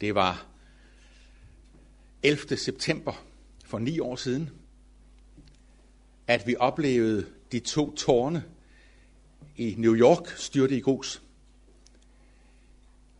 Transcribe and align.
Det 0.00 0.14
var 0.14 0.46
11. 2.22 2.56
september 2.56 3.24
for 3.64 3.78
ni 3.78 3.98
år 3.98 4.16
siden, 4.16 4.50
at 6.26 6.46
vi 6.46 6.56
oplevede 6.58 7.26
de 7.52 7.60
to 7.60 7.94
tårne 7.94 8.44
i 9.56 9.74
New 9.78 9.94
York 9.94 10.28
styrte 10.36 10.76
i 10.76 10.80
grus. 10.80 11.22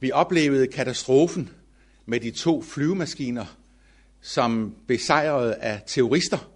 Vi 0.01 0.13
oplevede 0.13 0.67
katastrofen 0.67 1.51
med 2.07 2.21
de 2.21 2.31
to 2.31 2.63
flyvemaskiner, 2.63 3.47
som 4.21 4.77
besejrede 4.87 5.55
af 5.55 5.83
terrorister, 5.87 6.51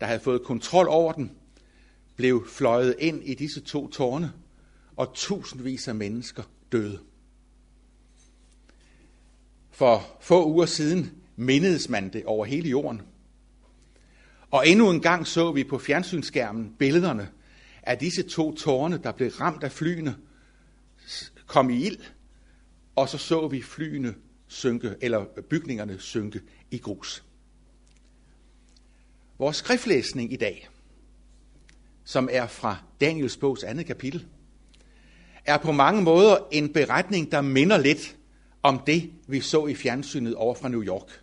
der 0.00 0.06
havde 0.06 0.20
fået 0.20 0.42
kontrol 0.42 0.88
over 0.88 1.12
den, 1.12 1.32
blev 2.16 2.48
fløjet 2.48 2.96
ind 2.98 3.22
i 3.24 3.34
disse 3.34 3.60
to 3.60 3.88
tårne, 3.88 4.32
og 4.96 5.14
tusindvis 5.14 5.88
af 5.88 5.94
mennesker 5.94 6.42
døde. 6.72 6.98
For 9.80 10.16
få 10.20 10.46
uger 10.46 10.66
siden 10.66 11.12
mindedes 11.36 11.88
man 11.88 12.12
det 12.12 12.24
over 12.24 12.44
hele 12.44 12.68
jorden. 12.68 13.02
Og 14.50 14.68
endnu 14.68 14.90
en 14.90 15.00
gang 15.00 15.26
så 15.26 15.52
vi 15.52 15.64
på 15.64 15.78
fjernsynsskærmen 15.78 16.74
billederne 16.78 17.28
af 17.82 17.98
disse 17.98 18.22
to 18.22 18.54
tårne, 18.54 19.00
der 19.02 19.12
blev 19.12 19.28
ramt 19.28 19.64
af 19.64 19.72
flyene, 19.72 20.16
kom 21.46 21.70
i 21.70 21.86
ild, 21.86 21.98
og 22.96 23.08
så 23.08 23.18
så 23.18 23.48
vi 23.48 23.62
flyene 23.62 24.14
synke, 24.48 24.94
eller 25.00 25.24
bygningerne 25.50 25.98
synke 25.98 26.40
i 26.70 26.78
grus. 26.78 27.24
Vores 29.38 29.56
skriftlæsning 29.56 30.32
i 30.32 30.36
dag, 30.36 30.68
som 32.04 32.28
er 32.32 32.46
fra 32.46 32.76
Daniels 33.00 33.36
bogs 33.36 33.64
andet 33.64 33.86
kapitel, 33.86 34.26
er 35.44 35.58
på 35.58 35.72
mange 35.72 36.02
måder 36.02 36.36
en 36.52 36.72
beretning, 36.72 37.32
der 37.32 37.40
minder 37.40 37.78
lidt 37.78 38.16
om 38.62 38.78
det, 38.86 39.10
vi 39.26 39.40
så 39.40 39.66
i 39.66 39.74
fjernsynet 39.74 40.34
over 40.34 40.54
fra 40.54 40.68
New 40.68 40.82
York, 40.84 41.20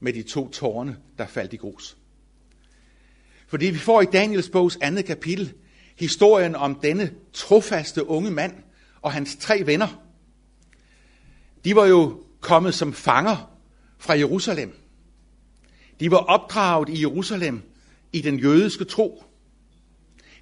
med 0.00 0.12
de 0.12 0.22
to 0.22 0.48
tårne, 0.48 0.96
der 1.18 1.26
faldt 1.26 1.52
i 1.52 1.56
grus. 1.56 1.96
Fordi 3.46 3.66
vi 3.66 3.78
får 3.78 4.02
i 4.02 4.06
Daniels 4.12 4.48
bogs 4.48 4.78
andet 4.80 5.04
kapitel 5.04 5.52
historien 5.96 6.54
om 6.54 6.74
denne 6.74 7.10
trofaste 7.32 8.06
unge 8.08 8.30
mand 8.30 8.52
og 9.02 9.12
hans 9.12 9.36
tre 9.36 9.66
venner. 9.66 10.02
De 11.64 11.76
var 11.76 11.86
jo 11.86 12.24
kommet 12.40 12.74
som 12.74 12.92
fanger 12.92 13.50
fra 13.98 14.18
Jerusalem. 14.18 14.72
De 16.00 16.10
var 16.10 16.16
opdraget 16.16 16.88
i 16.88 17.00
Jerusalem 17.00 17.62
i 18.12 18.20
den 18.20 18.38
jødiske 18.38 18.84
tro. 18.84 19.24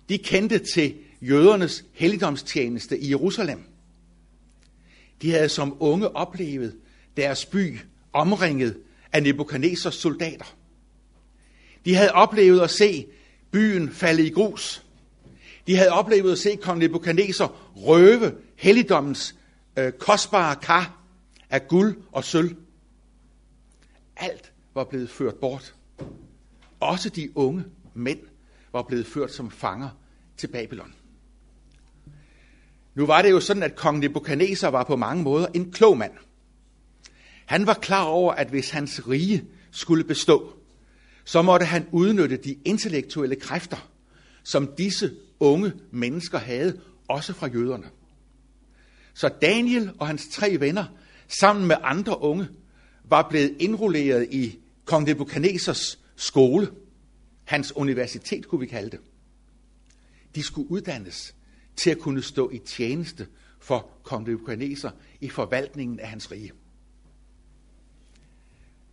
De 0.09 0.19
kendte 0.19 0.59
til 0.59 0.95
jødernes 1.21 1.85
helligdomstjeneste 1.93 2.99
i 2.99 3.11
Jerusalem. 3.11 3.65
De 5.23 5.31
havde 5.31 5.49
som 5.49 5.77
unge 5.81 6.17
oplevet 6.17 6.77
deres 7.17 7.47
by 7.47 7.79
omringet 8.13 8.79
af 9.13 9.23
Nebuchadnezzars 9.23 9.95
soldater. 9.95 10.55
De 11.85 11.95
havde 11.95 12.13
oplevet 12.13 12.61
at 12.61 12.71
se 12.71 13.07
byen 13.51 13.91
falde 13.91 14.27
i 14.27 14.31
grus. 14.31 14.85
De 15.67 15.77
havde 15.77 15.91
oplevet 15.91 16.33
at 16.33 16.39
se 16.39 16.57
kong 16.57 16.79
Nebuchadnezzar 16.79 17.73
røve 17.77 18.35
helligdommens 18.57 19.35
øh, 19.77 19.93
kostbare 19.93 20.57
kar 20.57 21.05
af 21.51 21.69
guld 21.69 22.03
og 22.13 22.25
sølv. 22.25 22.57
Alt 24.17 24.53
var 24.75 24.85
blevet 24.85 25.11
ført 25.11 25.35
bort. 25.35 25.75
Også 26.81 27.09
de 27.09 27.37
unge 27.37 27.65
mænd 27.95 28.21
var 28.73 28.83
blevet 28.83 29.07
ført 29.07 29.33
som 29.33 29.51
fanger 29.51 29.89
til 30.37 30.47
Babylon. 30.47 30.95
Nu 32.95 33.07
var 33.07 33.23
det 33.23 33.31
jo 33.31 33.41
sådan, 33.41 33.63
at 33.63 33.77
kong 33.77 33.99
Nebuchadnezzar 33.99 34.71
var 34.71 34.85
på 34.85 34.97
mange 34.97 35.23
måder 35.23 35.47
en 35.55 35.73
klog 35.73 35.99
mand. 35.99 36.13
Han 37.47 37.67
var 37.67 37.75
klar 37.75 38.05
over, 38.05 38.33
at 38.33 38.49
hvis 38.49 38.71
hans 38.71 39.09
rige 39.09 39.45
skulle 39.71 40.05
bestå, 40.05 40.53
så 41.25 41.43
måtte 41.43 41.67
han 41.67 41.87
udnytte 41.93 42.37
de 42.37 42.57
intellektuelle 42.65 43.37
kræfter, 43.37 43.91
som 44.43 44.75
disse 44.79 45.15
unge 45.41 45.73
mennesker 45.91 46.39
havde, 46.39 46.81
også 47.09 47.33
fra 47.33 47.47
jøderne. 47.47 47.87
Så 49.15 49.29
Daniel 49.43 49.93
og 49.99 50.07
hans 50.07 50.29
tre 50.33 50.57
venner, 50.61 50.85
sammen 51.29 51.67
med 51.67 51.77
andre 51.83 52.23
unge, 52.23 52.49
var 53.05 53.29
blevet 53.29 53.57
indrulleret 53.61 54.29
i 54.31 54.59
kong 54.85 55.07
Nebuchadnezzars 55.07 55.99
skole, 56.17 56.69
hans 57.45 57.77
universitet 57.77 58.47
kunne 58.49 58.61
vi 58.61 58.67
kalde 58.67 58.91
det. 58.91 59.01
De 60.35 60.43
skulle 60.43 60.71
uddannes 60.71 61.35
til 61.77 61.91
at 61.91 61.99
kunne 61.99 62.23
stå 62.23 62.51
i 62.51 62.59
tjeneste 62.59 63.27
for 63.59 63.91
kong 64.03 64.29
Nebuchadnezzar 64.29 64.95
i 65.21 65.29
forvaltningen 65.29 66.01
af 66.01 66.09
hans 66.09 66.33
rige. 66.33 66.53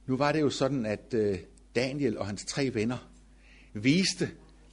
Nu 0.07 0.17
var 0.17 0.31
det 0.31 0.41
jo 0.41 0.49
sådan, 0.49 0.85
at 0.85 1.13
øh, 1.13 1.39
Daniel 1.75 2.17
og 2.17 2.25
hans 2.25 2.45
tre 2.45 2.73
venner 2.73 3.09
viste, 3.73 4.31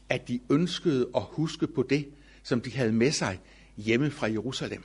at 0.09 0.29
de 0.29 0.41
ønskede 0.51 1.09
at 1.17 1.23
huske 1.23 1.67
på 1.67 1.83
det, 1.83 2.09
som 2.43 2.61
de 2.61 2.77
havde 2.77 2.93
med 2.93 3.13
sig 3.13 3.41
hjemme 3.77 4.11
fra 4.11 4.27
Jerusalem. 4.27 4.83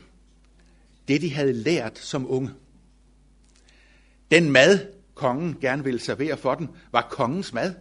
Det, 1.08 1.22
de 1.22 1.34
havde 1.34 1.54
lært 1.54 2.00
som 2.00 2.32
unge. 2.32 2.50
Den 4.32 4.52
mad, 4.52 4.80
kongen 5.14 5.58
gerne 5.62 5.84
ville 5.84 6.00
servere 6.00 6.38
for 6.38 6.56
den, 6.56 6.70
var 6.92 7.08
kongens 7.12 7.54
mad. 7.54 7.74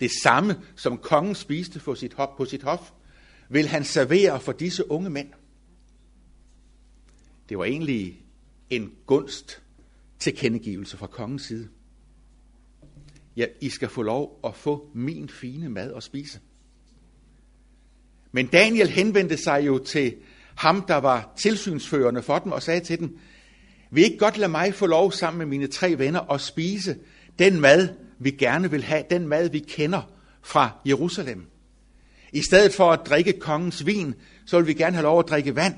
Det 0.00 0.10
samme, 0.22 0.60
som 0.76 0.98
kongen 0.98 1.34
spiste 1.34 1.80
på 1.80 1.94
sit 1.94 2.14
hof, 2.14 2.28
på 2.36 2.44
sit 2.44 2.62
hof 2.62 2.90
vil 3.48 3.66
han 3.66 3.84
servere 3.84 4.40
for 4.40 4.52
disse 4.52 4.90
unge 4.90 5.10
mænd. 5.10 5.28
Det 7.48 7.58
var 7.58 7.64
egentlig 7.64 8.24
en 8.70 8.92
gunst 9.06 9.62
til 10.18 10.36
kendegivelse 10.36 10.96
fra 10.96 11.06
kongens 11.06 11.42
side. 11.42 11.68
Ja, 13.36 13.46
I 13.60 13.68
skal 13.68 13.88
få 13.88 14.02
lov 14.02 14.40
at 14.44 14.54
få 14.54 14.90
min 14.94 15.28
fine 15.28 15.68
mad 15.68 15.94
at 15.94 16.02
spise. 16.02 16.40
Men 18.32 18.46
Daniel 18.46 18.88
henvendte 18.88 19.36
sig 19.36 19.66
jo 19.66 19.78
til 19.78 20.14
ham, 20.54 20.84
der 20.88 20.96
var 20.96 21.32
tilsynsførende 21.36 22.22
for 22.22 22.38
dem, 22.38 22.52
og 22.52 22.62
sagde 22.62 22.80
til 22.80 22.98
dem, 22.98 23.18
vil 23.90 24.04
ikke 24.04 24.18
godt 24.18 24.38
lade 24.38 24.50
mig 24.50 24.74
få 24.74 24.86
lov 24.86 25.12
sammen 25.12 25.38
med 25.38 25.46
mine 25.46 25.66
tre 25.66 25.98
venner 25.98 26.20
at 26.20 26.40
spise 26.40 26.96
den 27.38 27.60
mad, 27.60 27.88
vi 28.18 28.30
gerne 28.30 28.70
vil 28.70 28.82
have, 28.82 29.04
den 29.10 29.28
mad, 29.28 29.50
vi 29.50 29.58
kender 29.58 30.02
fra 30.42 30.70
Jerusalem. 30.86 31.46
I 32.34 32.42
stedet 32.42 32.74
for 32.74 32.92
at 32.92 33.00
drikke 33.06 33.32
kongens 33.32 33.86
vin, 33.86 34.14
så 34.46 34.58
vil 34.58 34.66
vi 34.66 34.74
gerne 34.74 34.96
have 34.96 35.02
lov 35.02 35.18
at 35.18 35.28
drikke 35.28 35.56
vand. 35.56 35.74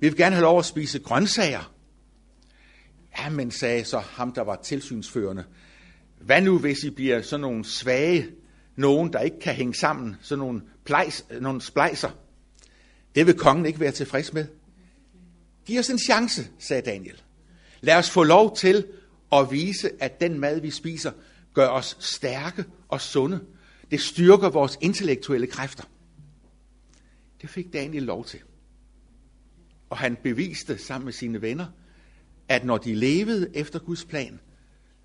Vi 0.00 0.08
vil 0.08 0.16
gerne 0.16 0.34
have 0.34 0.42
lov 0.42 0.58
at 0.58 0.64
spise 0.64 0.98
grøntsager. 0.98 1.72
Ja, 3.18 3.30
men 3.30 3.50
sagde 3.50 3.84
så 3.84 3.98
ham, 3.98 4.32
der 4.32 4.42
var 4.42 4.56
tilsynsførende. 4.56 5.44
Hvad 6.20 6.40
nu, 6.40 6.58
hvis 6.58 6.84
I 6.84 6.90
bliver 6.90 7.22
sådan 7.22 7.40
nogle 7.40 7.64
svage, 7.64 8.26
nogen, 8.76 9.12
der 9.12 9.20
ikke 9.20 9.40
kan 9.40 9.54
hænge 9.54 9.74
sammen, 9.74 10.16
sådan 10.22 10.38
nogle, 10.38 10.62
plejs, 10.84 11.24
nogle 11.40 11.60
splejser? 11.60 12.10
Det 13.14 13.26
vil 13.26 13.38
kongen 13.38 13.66
ikke 13.66 13.80
være 13.80 13.92
tilfreds 13.92 14.32
med. 14.32 14.46
Giv 15.66 15.78
os 15.78 15.90
en 15.90 15.98
chance, 15.98 16.48
sagde 16.58 16.82
Daniel. 16.82 17.22
Lad 17.80 17.96
os 17.96 18.10
få 18.10 18.22
lov 18.22 18.56
til 18.56 18.86
at 19.32 19.50
vise, 19.50 19.90
at 20.00 20.20
den 20.20 20.38
mad, 20.38 20.60
vi 20.60 20.70
spiser, 20.70 21.12
gør 21.54 21.68
os 21.68 21.96
stærke 22.00 22.64
og 22.88 23.00
sunde. 23.00 23.40
Det 23.92 24.00
styrker 24.00 24.50
vores 24.50 24.78
intellektuelle 24.80 25.46
kræfter. 25.46 25.84
Det 27.42 27.50
fik 27.50 27.72
Daniel 27.72 28.02
lov 28.02 28.24
til. 28.24 28.40
Og 29.90 29.98
han 29.98 30.16
beviste 30.16 30.78
sammen 30.78 31.04
med 31.04 31.12
sine 31.12 31.42
venner, 31.42 31.66
at 32.48 32.64
når 32.64 32.78
de 32.78 32.94
levede 32.94 33.50
efter 33.54 33.78
Guds 33.78 34.04
plan, 34.04 34.40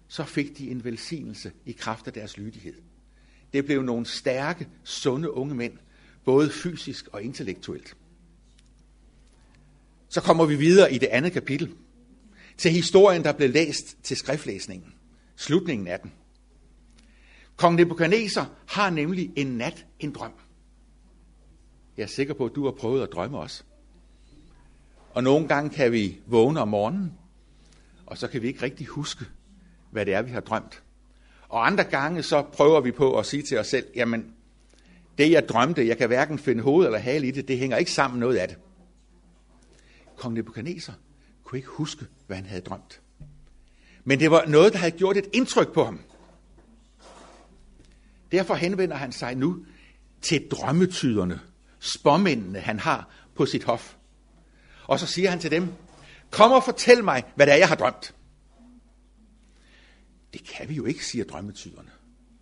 så 0.07 0.23
fik 0.23 0.57
de 0.57 0.69
en 0.69 0.83
velsignelse 0.83 1.51
i 1.65 1.71
kraft 1.71 2.07
af 2.07 2.13
deres 2.13 2.37
lydighed. 2.37 2.73
Det 3.53 3.65
blev 3.65 3.81
nogle 3.81 4.05
stærke, 4.05 4.67
sunde 4.83 5.33
unge 5.33 5.55
mænd, 5.55 5.77
både 6.25 6.49
fysisk 6.49 7.07
og 7.07 7.23
intellektuelt. 7.23 7.97
Så 10.09 10.21
kommer 10.21 10.45
vi 10.45 10.55
videre 10.55 10.93
i 10.93 10.97
det 10.97 11.07
andet 11.07 11.31
kapitel, 11.31 11.75
til 12.57 12.71
historien, 12.71 13.23
der 13.23 13.31
blev 13.31 13.49
læst 13.49 13.97
til 14.03 14.17
skriftlæsningen, 14.17 14.93
slutningen 15.35 15.87
af 15.87 15.99
den. 15.99 16.11
Kong 17.57 17.75
Nebuchadnezzar 17.75 18.49
har 18.65 18.89
nemlig 18.89 19.31
en 19.35 19.47
nat 19.47 19.85
en 19.99 20.11
drøm. 20.11 20.31
Jeg 21.97 22.03
er 22.03 22.07
sikker 22.07 22.33
på, 22.33 22.45
at 22.45 22.55
du 22.55 22.65
har 22.65 22.71
prøvet 22.71 23.03
at 23.03 23.09
drømme 23.11 23.37
også. 23.37 23.63
Og 25.13 25.23
nogle 25.23 25.47
gange 25.47 25.69
kan 25.69 25.91
vi 25.91 26.19
vågne 26.25 26.59
om 26.59 26.67
morgenen, 26.67 27.13
og 28.05 28.17
så 28.17 28.27
kan 28.27 28.41
vi 28.41 28.47
ikke 28.47 28.61
rigtig 28.61 28.87
huske, 28.87 29.25
hvad 29.91 30.05
det 30.05 30.13
er, 30.13 30.21
vi 30.21 30.31
har 30.31 30.39
drømt. 30.39 30.83
Og 31.49 31.67
andre 31.67 31.83
gange 31.83 32.23
så 32.23 32.41
prøver 32.41 32.81
vi 32.81 32.91
på 32.91 33.19
at 33.19 33.25
sige 33.25 33.43
til 33.43 33.59
os 33.59 33.67
selv, 33.67 33.87
jamen, 33.95 34.33
det 35.17 35.31
jeg 35.31 35.49
drømte, 35.49 35.87
jeg 35.87 35.97
kan 35.97 36.07
hverken 36.07 36.39
finde 36.39 36.63
hoved 36.63 36.85
eller 36.85 36.99
hale 36.99 37.27
i 37.27 37.31
det, 37.31 37.47
det 37.47 37.57
hænger 37.57 37.77
ikke 37.77 37.91
sammen 37.91 38.19
noget 38.19 38.37
af 38.37 38.47
det. 38.47 38.57
Kong 40.15 40.33
Nebuchadnezzar 40.33 40.95
kunne 41.43 41.59
ikke 41.59 41.69
huske, 41.69 42.05
hvad 42.27 42.37
han 42.37 42.45
havde 42.45 42.61
drømt. 42.61 43.01
Men 44.03 44.19
det 44.19 44.31
var 44.31 44.45
noget, 44.45 44.73
der 44.73 44.79
havde 44.79 44.97
gjort 44.97 45.17
et 45.17 45.27
indtryk 45.33 45.73
på 45.73 45.83
ham. 45.83 45.99
Derfor 48.31 48.55
henvender 48.55 48.95
han 48.95 49.11
sig 49.11 49.35
nu 49.35 49.65
til 50.21 50.47
drømmetyderne, 50.51 51.39
spåmændene, 51.79 52.59
han 52.59 52.79
har 52.79 53.09
på 53.35 53.45
sit 53.45 53.63
hof. 53.63 53.95
Og 54.83 54.99
så 54.99 55.07
siger 55.07 55.29
han 55.29 55.39
til 55.39 55.51
dem, 55.51 55.67
kom 56.31 56.51
og 56.51 56.63
fortæl 56.63 57.03
mig, 57.03 57.23
hvad 57.35 57.45
det 57.45 57.53
er, 57.53 57.57
jeg 57.57 57.67
har 57.67 57.75
drømt. 57.75 58.13
Det 60.33 60.43
kan 60.43 60.69
vi 60.69 60.73
jo 60.73 60.85
ikke, 60.85 61.05
siger 61.05 61.25
drømmetyderne 61.25 61.89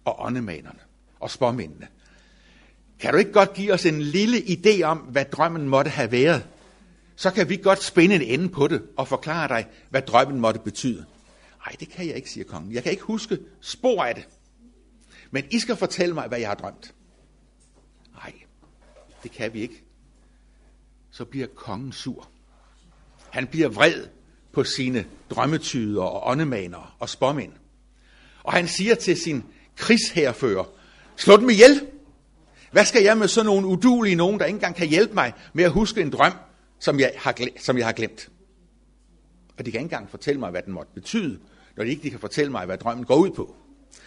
og 0.06 0.26
åndemanerne 0.26 0.80
og 1.20 1.32
spåmændene. 1.32 1.88
Kan 3.00 3.14
du 3.14 3.18
ikke 3.18 3.32
godt 3.32 3.54
give 3.54 3.74
os 3.74 3.86
en 3.86 4.02
lille 4.02 4.38
idé 4.38 4.84
om, 4.84 4.98
hvad 4.98 5.26
drømmen 5.26 5.70
måtte 5.70 5.92
have 5.92 6.12
været? 6.12 6.48
Så 7.16 7.32
kan 7.32 7.50
vi 7.50 7.58
godt 7.58 7.84
spænde 7.84 8.16
en 8.16 8.22
ende 8.22 8.50
på 8.50 8.68
det 8.68 8.82
og 8.98 9.08
forklare 9.08 9.48
dig, 9.48 9.68
hvad 9.90 10.02
drømmen 10.02 10.40
måtte 10.40 10.60
betyde. 10.60 11.06
Nej, 11.66 11.76
det 11.80 11.90
kan 11.90 12.08
jeg 12.08 12.16
ikke, 12.16 12.30
siger 12.30 12.44
kongen. 12.44 12.74
Jeg 12.74 12.84
kan 12.84 12.92
ikke 12.92 13.04
huske 13.04 13.40
spor 13.62 14.04
af 14.04 14.16
det. 14.16 14.28
Men 15.32 15.44
I 15.52 15.60
skal 15.60 15.76
fortælle 15.76 16.14
mig, 16.14 16.28
hvad 16.28 16.40
jeg 16.40 16.48
har 16.48 16.56
drømt. 16.56 16.94
Nej, 18.14 18.34
det 19.24 19.32
kan 19.32 19.54
vi 19.54 19.62
ikke. 19.62 19.84
Så 21.12 21.26
bliver 21.26 21.48
kongen 21.48 21.92
sur. 21.92 22.30
Han 23.30 23.48
bliver 23.48 23.70
vred 23.70 24.08
på 24.52 24.64
sine 24.64 25.06
drømmetyder 25.30 26.04
og 26.04 26.32
åndemaner 26.32 26.96
og 27.00 27.10
spåmænd. 27.10 27.52
Og 28.44 28.54
han 28.54 28.68
siger 28.68 28.96
til 28.96 29.18
sin 29.18 29.44
krigsherrefører, 29.76 30.64
slå 31.16 31.38
dem 31.38 31.50
ihjel. 31.50 31.88
Hvad 32.72 32.86
skal 32.86 33.04
jeg 33.04 33.18
med 33.18 33.28
sådan 33.28 33.46
nogle 33.46 33.68
udulige 33.68 34.16
nogen, 34.16 34.40
der 34.40 34.46
ikke 34.46 34.56
engang 34.56 34.76
kan 34.76 34.88
hjælpe 34.88 35.14
mig 35.14 35.34
med 35.54 35.64
at 35.64 35.72
huske 35.72 36.02
en 36.02 36.10
drøm, 36.10 36.34
som 36.80 37.00
jeg 37.00 37.14
har, 37.18 37.36
som 37.60 37.78
jeg 37.78 37.86
har 37.86 37.94
glemt? 37.94 38.30
Og 39.58 39.66
de 39.66 39.72
kan 39.72 39.80
ikke 39.80 39.86
engang 39.86 40.10
fortælle 40.10 40.40
mig, 40.40 40.52
hvad 40.52 40.62
den 40.62 40.74
måtte 40.74 40.92
betyde, 40.94 41.40
når 41.78 41.84
de 41.84 41.90
ikke 41.90 42.04
de 42.04 42.10
kan 42.10 42.20
fortælle 42.20 42.52
mig, 42.52 42.66
hvad 42.66 42.78
drømmen 42.78 43.06
går 43.06 43.16
ud 43.16 43.30
på. 43.30 43.56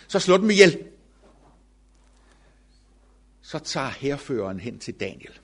Så 0.08 0.18
slå 0.18 0.36
dem 0.36 0.50
ihjel. 0.50 0.78
Så 3.48 3.58
tager 3.58 3.88
herføreren 3.88 4.60
hen 4.60 4.78
til 4.78 4.94
Daniel, 4.94 5.40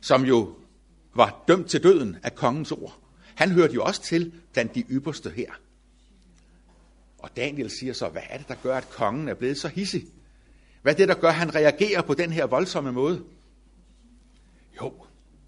som 0.00 0.24
jo 0.24 0.54
var 1.14 1.44
dømt 1.48 1.70
til 1.70 1.82
døden 1.82 2.16
af 2.22 2.34
kongens 2.34 2.72
ord. 2.72 3.00
Han 3.34 3.50
hørte 3.50 3.74
jo 3.74 3.84
også 3.84 4.02
til 4.02 4.42
blandt 4.52 4.74
de 4.74 4.80
ypperste 4.90 5.30
her. 5.30 5.52
Og 7.18 7.36
Daniel 7.36 7.70
siger 7.70 7.92
så, 7.92 8.08
hvad 8.08 8.22
er 8.30 8.38
det, 8.38 8.48
der 8.48 8.54
gør, 8.62 8.76
at 8.76 8.90
kongen 8.90 9.28
er 9.28 9.34
blevet 9.34 9.58
så 9.58 9.68
hissig? 9.68 10.06
Hvad 10.82 10.92
er 10.92 10.96
det, 10.96 11.08
der 11.08 11.14
gør, 11.14 11.28
at 11.28 11.34
han 11.34 11.54
reagerer 11.54 12.02
på 12.02 12.14
den 12.14 12.32
her 12.32 12.46
voldsomme 12.46 12.92
måde? 12.92 13.24
Jo, 14.80 15.04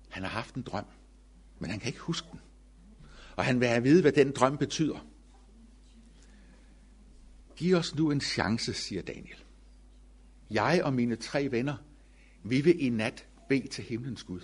han 0.09 0.23
har 0.23 0.31
haft 0.31 0.55
en 0.55 0.62
drøm, 0.62 0.87
men 1.59 1.70
han 1.70 1.81
kan 1.81 1.88
ikke 1.88 2.00
huske 2.00 2.29
den. 2.32 2.41
Og 3.37 3.44
han 3.44 3.61
vil 3.61 3.69
have 3.69 3.76
at 3.76 3.85
vide, 3.85 4.02
hvad 4.02 4.12
den 4.12 4.32
drøm 4.32 4.59
betyder. 4.59 5.06
Giv 7.56 7.76
os 7.76 7.94
nu 7.94 8.11
en 8.11 8.20
chance, 8.20 8.73
siger 8.73 9.02
Daniel. 9.02 9.45
Jeg 10.50 10.81
og 10.84 10.93
mine 10.93 11.16
tre 11.16 11.50
venner, 11.50 11.76
vi 12.44 12.60
vil 12.60 12.84
i 12.84 12.88
nat 12.88 13.26
bede 13.48 13.69
til 13.69 13.84
himlens 13.84 14.22
Gud. 14.22 14.40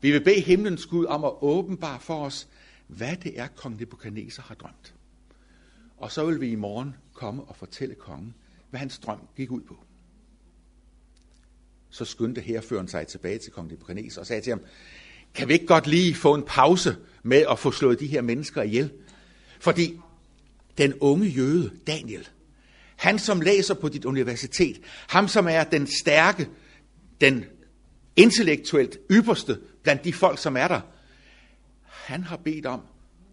Vi 0.00 0.10
vil 0.10 0.24
bede 0.24 0.40
himlens 0.40 0.86
Gud 0.86 1.06
om 1.06 1.24
at 1.24 1.32
åbenbare 1.40 2.00
for 2.00 2.24
os, 2.24 2.48
hvad 2.86 3.16
det 3.16 3.38
er, 3.40 3.46
kong 3.46 3.80
Nebuchadnezzar 3.80 4.42
har 4.42 4.54
drømt. 4.54 4.94
Og 5.96 6.12
så 6.12 6.26
vil 6.26 6.40
vi 6.40 6.48
i 6.48 6.54
morgen 6.54 6.94
komme 7.12 7.44
og 7.44 7.56
fortælle 7.56 7.94
kongen, 7.94 8.34
hvad 8.70 8.80
hans 8.80 8.98
drøm 8.98 9.20
gik 9.36 9.50
ud 9.50 9.60
på. 9.60 9.76
Så 11.90 12.04
skyndte 12.04 12.40
herføren 12.40 12.88
sig 12.88 13.06
tilbage 13.06 13.38
til 13.38 13.52
kong 13.52 13.70
Nebuchadnezzar 13.70 14.20
og 14.20 14.26
sagde 14.26 14.42
til 14.42 14.50
ham, 14.50 14.60
kan 15.34 15.48
vi 15.48 15.52
ikke 15.52 15.66
godt 15.66 15.86
lige 15.86 16.14
få 16.14 16.34
en 16.34 16.42
pause 16.46 16.96
med 17.22 17.44
at 17.50 17.58
få 17.58 17.70
slået 17.70 18.00
de 18.00 18.06
her 18.06 18.22
mennesker 18.22 18.62
ihjel? 18.62 18.92
Fordi 19.60 20.00
den 20.78 20.94
unge 21.00 21.26
jøde, 21.26 21.70
Daniel, 21.86 22.28
han 23.00 23.18
som 23.18 23.40
læser 23.40 23.74
på 23.74 23.88
dit 23.88 24.04
universitet, 24.04 24.80
ham 25.08 25.28
som 25.28 25.48
er 25.48 25.64
den 25.64 25.86
stærke, 25.86 26.48
den 27.20 27.44
intellektuelt 28.16 28.98
ypperste 29.10 29.60
blandt 29.82 30.04
de 30.04 30.12
folk, 30.12 30.38
som 30.38 30.56
er 30.56 30.68
der, 30.68 30.80
han 31.82 32.22
har 32.22 32.36
bedt 32.36 32.66
om 32.66 32.80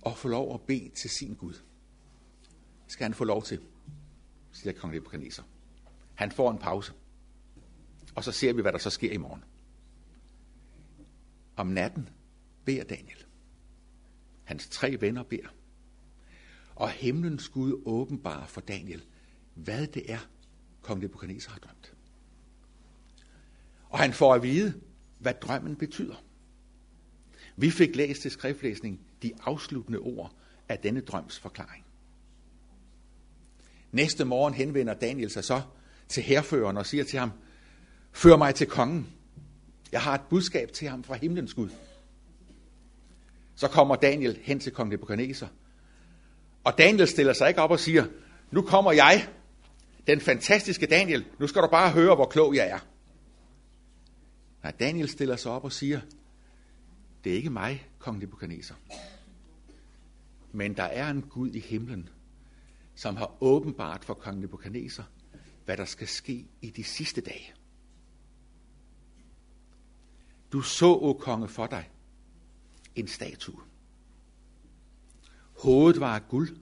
at 0.05 0.17
få 0.17 0.27
lov 0.27 0.53
at 0.53 0.61
bede 0.61 0.89
til 0.95 1.09
sin 1.09 1.33
Gud. 1.33 1.53
Skal 2.87 3.03
han 3.03 3.13
få 3.13 3.23
lov 3.23 3.43
til, 3.43 3.59
siger 4.51 4.73
kong 4.73 4.93
Nebuchadnezzar. 4.93 5.45
Han 6.15 6.31
får 6.31 6.51
en 6.51 6.57
pause. 6.57 6.93
Og 8.15 8.23
så 8.23 8.31
ser 8.31 8.53
vi, 8.53 8.61
hvad 8.61 8.71
der 8.71 8.77
så 8.77 8.89
sker 8.89 9.11
i 9.11 9.17
morgen. 9.17 9.43
Om 11.55 11.67
natten 11.67 12.09
beder 12.65 12.83
Daniel. 12.83 13.25
Hans 14.43 14.67
tre 14.67 14.97
venner 14.99 15.23
beder. 15.23 15.47
Og 16.75 16.89
himlens 16.89 17.49
Gud 17.49 17.81
åbenbarer 17.85 18.47
for 18.47 18.61
Daniel, 18.61 19.03
hvad 19.57 19.88
det 19.88 20.12
er, 20.12 20.19
kong 20.81 21.01
Nebuchadnezzar 21.01 21.51
har 21.51 21.59
drømt. 21.59 21.94
Og 23.89 24.00
han 24.00 24.13
får 24.13 24.33
at 24.33 24.44
vide, 24.44 24.74
hvad 25.19 25.33
drømmen 25.33 25.75
betyder. 25.75 26.15
Vi 27.56 27.71
fik 27.71 27.95
læst 27.95 28.21
til 28.21 28.31
skriftlæsning 28.31 29.00
de 29.21 29.33
afsluttende 29.44 30.00
ord 30.00 30.33
af 30.69 30.80
denne 30.80 31.01
drøms 31.01 31.39
forklaring. 31.39 31.86
Næste 33.92 34.25
morgen 34.25 34.54
henvender 34.54 34.94
Daniel 34.94 35.30
sig 35.30 35.44
så 35.44 35.62
til 36.07 36.24
herføreren 36.24 36.77
og 36.77 36.86
siger 36.86 37.03
til 37.03 37.19
ham, 37.19 37.31
Før 38.12 38.38
mig 38.38 38.56
til 38.56 38.68
kongen. 38.68 39.07
Jeg 39.92 40.01
har 40.01 40.15
et 40.15 40.21
budskab 40.30 40.71
til 40.71 40.88
ham 40.88 41.03
fra 41.03 41.15
himlens 41.15 41.53
Gud. 41.53 41.69
Så 43.56 43.68
kommer 43.68 43.95
Daniel 43.95 44.39
hen 44.42 44.60
til 44.60 44.71
kong 44.71 44.89
Nebuchadnezzar. 44.89 45.50
Og 46.63 46.77
Daniel 46.77 47.07
stiller 47.07 47.33
sig 47.33 47.48
ikke 47.48 47.62
op 47.62 47.71
og 47.71 47.80
siger, 47.80 48.06
nu 48.51 48.62
kommer 48.62 48.92
jeg, 48.92 49.27
den 50.07 50.21
fantastiske 50.21 50.86
Daniel, 50.86 51.25
nu 51.39 51.48
skal 51.48 51.62
du 51.62 51.68
bare 51.68 51.92
høre, 51.92 52.15
hvor 52.15 52.25
klog 52.25 52.56
jeg 52.56 52.69
er. 52.69 52.80
Nej, 54.63 54.71
Daniel 54.71 55.09
stiller 55.09 55.36
sig 55.36 55.51
op 55.51 55.63
og 55.63 55.71
siger, 55.71 56.01
det 57.24 57.31
er 57.31 57.36
ikke 57.36 57.50
mig, 57.50 57.88
kong 58.00 58.19
Nebuchadnezzar. 58.19 58.80
Men 60.51 60.74
der 60.74 60.83
er 60.83 61.09
en 61.09 61.21
Gud 61.21 61.50
i 61.50 61.59
himlen, 61.59 62.09
som 62.95 63.15
har 63.15 63.44
åbenbart 63.44 64.06
for 64.06 64.13
kong 64.13 64.39
Nebuchadnezzar, 64.39 65.09
hvad 65.65 65.77
der 65.77 65.86
skal 65.86 66.07
ske 66.07 66.48
i 66.62 66.69
de 66.69 66.83
sidste 66.83 67.21
dage. 67.21 67.53
Du 70.51 70.62
så, 70.62 70.86
o 70.86 71.13
konge, 71.13 71.48
for 71.48 71.68
dig 71.68 71.89
en 72.95 73.07
statue. 73.07 73.60
Hovedet 75.63 76.01
var 76.01 76.15
af 76.15 76.27
guld, 76.30 76.57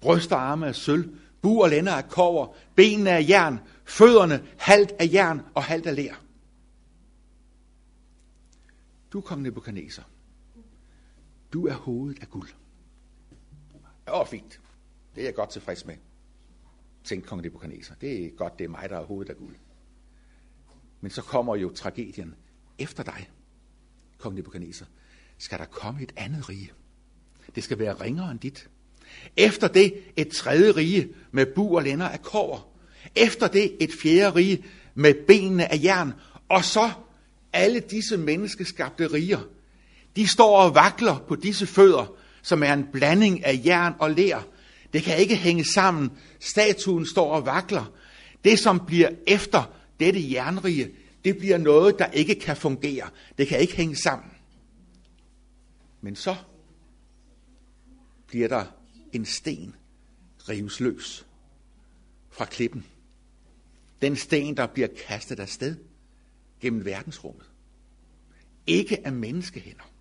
bryst 0.00 0.32
og 0.32 0.42
arme 0.42 0.66
af 0.66 0.74
sølv, 0.74 1.18
bu 1.42 1.62
og 1.62 1.68
lænder 1.68 1.92
af 1.92 2.08
kover, 2.08 2.54
benene 2.74 3.10
af 3.10 3.26
jern, 3.28 3.58
fødderne 3.84 4.48
halvt 4.58 4.90
af 4.90 5.08
jern 5.12 5.40
og 5.54 5.64
halvt 5.64 5.86
af 5.86 5.96
lær. 5.96 6.14
Du, 9.12 9.20
kong 9.20 9.42
Nebuchadnezzar, 9.42 10.08
du 11.52 11.66
er 11.66 11.74
hovedet 11.74 12.18
af 12.20 12.30
guld. 12.30 12.48
Åh, 14.08 14.20
oh, 14.20 14.26
fint. 14.26 14.60
Det 15.14 15.20
er 15.20 15.24
jeg 15.24 15.34
godt 15.34 15.50
tilfreds 15.50 15.86
med, 15.86 15.96
tænkte 17.04 17.28
kong 17.28 17.42
Nebuchadnezzar. 17.42 17.94
Det 17.94 18.24
er 18.24 18.30
godt, 18.30 18.58
det 18.58 18.64
er 18.64 18.68
mig, 18.68 18.88
der 18.90 18.98
er 18.98 19.04
hovedet 19.04 19.30
af 19.30 19.36
guld. 19.36 19.56
Men 21.00 21.10
så 21.10 21.22
kommer 21.22 21.56
jo 21.56 21.72
tragedien. 21.74 22.34
Efter 22.78 23.02
dig, 23.02 23.30
kong 24.18 24.34
Nebuchadnezzar, 24.34 24.86
skal 25.38 25.58
der 25.58 25.64
komme 25.64 26.02
et 26.02 26.12
andet 26.16 26.48
rige. 26.48 26.72
Det 27.54 27.64
skal 27.64 27.78
være 27.78 27.92
ringere 27.92 28.30
end 28.30 28.40
dit. 28.40 28.70
Efter 29.36 29.68
det 29.68 29.94
et 30.16 30.28
tredje 30.28 30.70
rige 30.70 31.08
med 31.32 31.46
bu 31.46 31.76
og 31.76 31.82
lænder 31.82 32.08
af 32.08 32.22
kover. 32.22 32.68
Efter 33.16 33.46
det 33.46 33.76
et 33.80 33.90
fjerde 34.02 34.34
rige 34.34 34.64
med 34.94 35.14
benene 35.26 35.72
af 35.72 35.80
jern. 35.82 36.12
Og 36.48 36.64
så 36.64 36.90
alle 37.52 37.80
disse 37.80 38.16
menneskeskabte 38.16 39.06
riger. 39.06 39.40
De 40.16 40.26
står 40.26 40.56
og 40.58 40.74
vakler 40.74 41.24
på 41.28 41.36
disse 41.36 41.66
fødder, 41.66 42.14
som 42.42 42.62
er 42.62 42.72
en 42.72 42.86
blanding 42.92 43.44
af 43.44 43.60
jern 43.64 43.94
og 43.98 44.10
ler. 44.10 44.46
Det 44.92 45.02
kan 45.02 45.18
ikke 45.18 45.36
hænge 45.36 45.64
sammen. 45.64 46.10
Statuen 46.40 47.06
står 47.06 47.32
og 47.32 47.46
vakler. 47.46 47.92
Det, 48.44 48.58
som 48.58 48.86
bliver 48.86 49.08
efter 49.26 49.72
dette 50.00 50.32
jernrige, 50.32 50.90
det 51.24 51.38
bliver 51.38 51.58
noget, 51.58 51.98
der 51.98 52.06
ikke 52.06 52.34
kan 52.34 52.56
fungere. 52.56 53.08
Det 53.38 53.48
kan 53.48 53.58
ikke 53.58 53.76
hænge 53.76 53.96
sammen. 53.96 54.30
Men 56.00 56.16
så 56.16 56.36
bliver 58.26 58.48
der 58.48 58.64
en 59.12 59.24
sten 59.24 59.74
rives 60.48 60.80
løs 60.80 61.26
fra 62.30 62.44
klippen. 62.44 62.86
Den 64.02 64.16
sten, 64.16 64.56
der 64.56 64.66
bliver 64.66 64.88
kastet 65.06 65.40
afsted 65.40 65.76
gennem 66.60 66.84
verdensrummet. 66.84 67.50
Ikke 68.66 69.06
af 69.06 69.12
menneskehænder. 69.12 69.92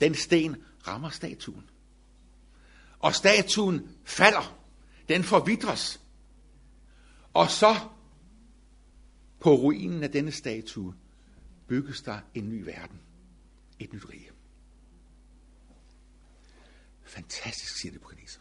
Den 0.00 0.14
sten 0.14 0.56
rammer 0.86 1.10
statuen. 1.10 1.70
Og 2.98 3.14
statuen 3.14 3.88
falder. 4.04 4.58
Den 5.08 5.22
forvidres. 5.22 6.00
Og 7.34 7.50
så 7.50 7.76
på 9.40 9.54
ruinen 9.54 10.02
af 10.02 10.10
denne 10.10 10.32
statue 10.32 10.94
bygges 11.66 12.02
der 12.02 12.20
en 12.34 12.48
ny 12.48 12.64
verden. 12.64 13.00
Et 13.78 13.92
nyt 13.92 14.08
rige. 14.08 14.35
Fantastisk, 17.06 17.76
siger 17.76 17.92
det 17.92 18.00
på 18.00 18.08
kineser. 18.08 18.40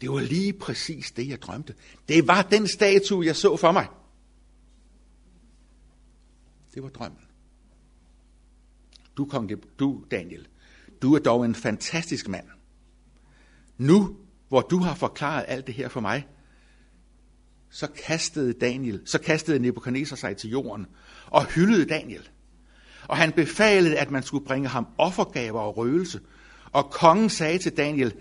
Det 0.00 0.10
var 0.10 0.20
lige 0.20 0.52
præcis 0.52 1.10
det, 1.10 1.28
jeg 1.28 1.42
drømte. 1.42 1.74
Det 2.08 2.26
var 2.26 2.42
den 2.42 2.68
statue, 2.68 3.26
jeg 3.26 3.36
så 3.36 3.56
for 3.56 3.72
mig. 3.72 3.86
Det 6.74 6.82
var 6.82 6.88
drømmen. 6.88 7.20
Du, 9.16 9.24
kong, 9.24 9.50
du 9.78 10.04
Daniel, 10.10 10.48
du 11.02 11.14
er 11.14 11.18
dog 11.18 11.44
en 11.44 11.54
fantastisk 11.54 12.28
mand. 12.28 12.46
nu 13.78 14.16
hvor 14.48 14.60
du 14.60 14.78
har 14.78 14.94
forklaret 14.94 15.44
alt 15.48 15.66
det 15.66 15.74
her 15.74 15.88
for 15.88 16.00
mig, 16.00 16.26
så 17.70 17.86
kastede 18.06 18.52
Daniel, 18.52 19.02
så 19.04 19.18
kastede 19.18 19.58
Nebuchadnezzar 19.58 20.16
sig 20.16 20.36
til 20.36 20.50
jorden 20.50 20.86
og 21.26 21.46
hyldede 21.46 21.84
Daniel. 21.84 22.28
Og 23.08 23.16
han 23.16 23.32
befalede, 23.32 23.98
at 23.98 24.10
man 24.10 24.22
skulle 24.22 24.44
bringe 24.44 24.68
ham 24.68 24.86
offergaver 24.98 25.60
og 25.60 25.76
røgelse. 25.76 26.20
Og 26.72 26.90
kongen 26.90 27.30
sagde 27.30 27.58
til 27.58 27.76
Daniel, 27.76 28.14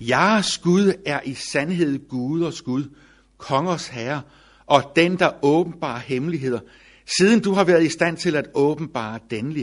Jeres 0.00 0.58
Gud 0.58 0.92
er 1.06 1.20
i 1.24 1.34
sandhed 1.34 2.08
Guders 2.08 2.62
Gud, 2.62 2.84
kongers 3.36 3.88
herre, 3.88 4.22
og 4.66 4.92
den, 4.96 5.18
der 5.18 5.44
åbenbarer 5.44 5.98
hemmeligheder, 5.98 6.60
siden 7.18 7.40
du 7.40 7.52
har 7.52 7.64
været 7.64 7.84
i 7.84 7.88
stand 7.88 8.16
til 8.16 8.36
at 8.36 8.48
åbenbare 8.54 9.18
denne 9.30 9.62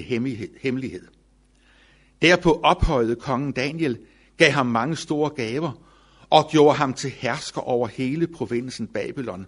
hemmelighed. 0.62 1.08
Derpå 2.22 2.60
ophøjede 2.64 3.16
kongen 3.16 3.52
Daniel, 3.52 4.00
gav 4.38 4.52
ham 4.52 4.66
mange 4.66 4.96
store 4.96 5.30
gaver, 5.30 5.72
og 6.30 6.50
gjorde 6.52 6.78
ham 6.78 6.94
til 6.94 7.10
hersker 7.10 7.62
over 7.62 7.88
hele 7.88 8.28
provinsen 8.28 8.88
Babylon, 8.88 9.48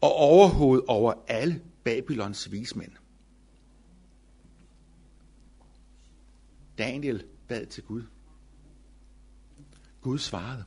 og 0.00 0.12
overhoved 0.12 0.82
over 0.88 1.12
alle 1.28 1.60
Babylons 1.84 2.52
vismænd. 2.52 2.92
Daniel 6.78 7.24
bad 7.48 7.66
til 7.66 7.82
Gud. 7.82 8.02
Gud 10.06 10.18
svarede. 10.18 10.64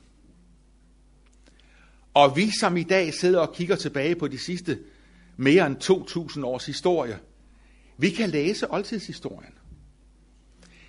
Og 2.14 2.36
vi 2.36 2.50
som 2.60 2.76
i 2.76 2.82
dag 2.82 3.14
sidder 3.14 3.40
og 3.40 3.54
kigger 3.54 3.76
tilbage 3.76 4.14
på 4.14 4.28
de 4.28 4.38
sidste 4.38 4.78
mere 5.36 5.66
end 5.66 5.76
2.000 5.84 6.44
års 6.44 6.66
historie, 6.66 7.18
vi 7.98 8.10
kan 8.10 8.30
læse 8.30 8.72
oldtidshistorien. 8.72 9.52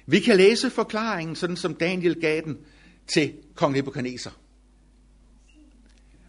Vi 0.06 0.20
kan 0.20 0.38
læse 0.38 0.70
forklaringen, 0.70 1.36
sådan 1.36 1.56
som 1.56 1.76
Daniel 1.76 2.22
gav 2.22 2.42
den 2.42 2.58
til 3.14 3.34
kong 3.56 3.74
Nebuchadnezzar. 3.74 4.38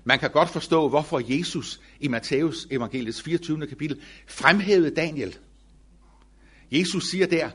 Man 0.05 0.19
kan 0.19 0.31
godt 0.31 0.51
forstå, 0.51 0.89
hvorfor 0.89 1.37
Jesus 1.39 1.81
i 2.01 2.09
Matthæus 2.09 2.67
evangeliets 2.71 3.23
24. 3.23 3.67
kapitel 3.67 4.01
fremhævede 4.27 4.95
Daniel. 4.95 5.39
Jesus 6.71 7.05
siger 7.05 7.27
der, 7.27 7.51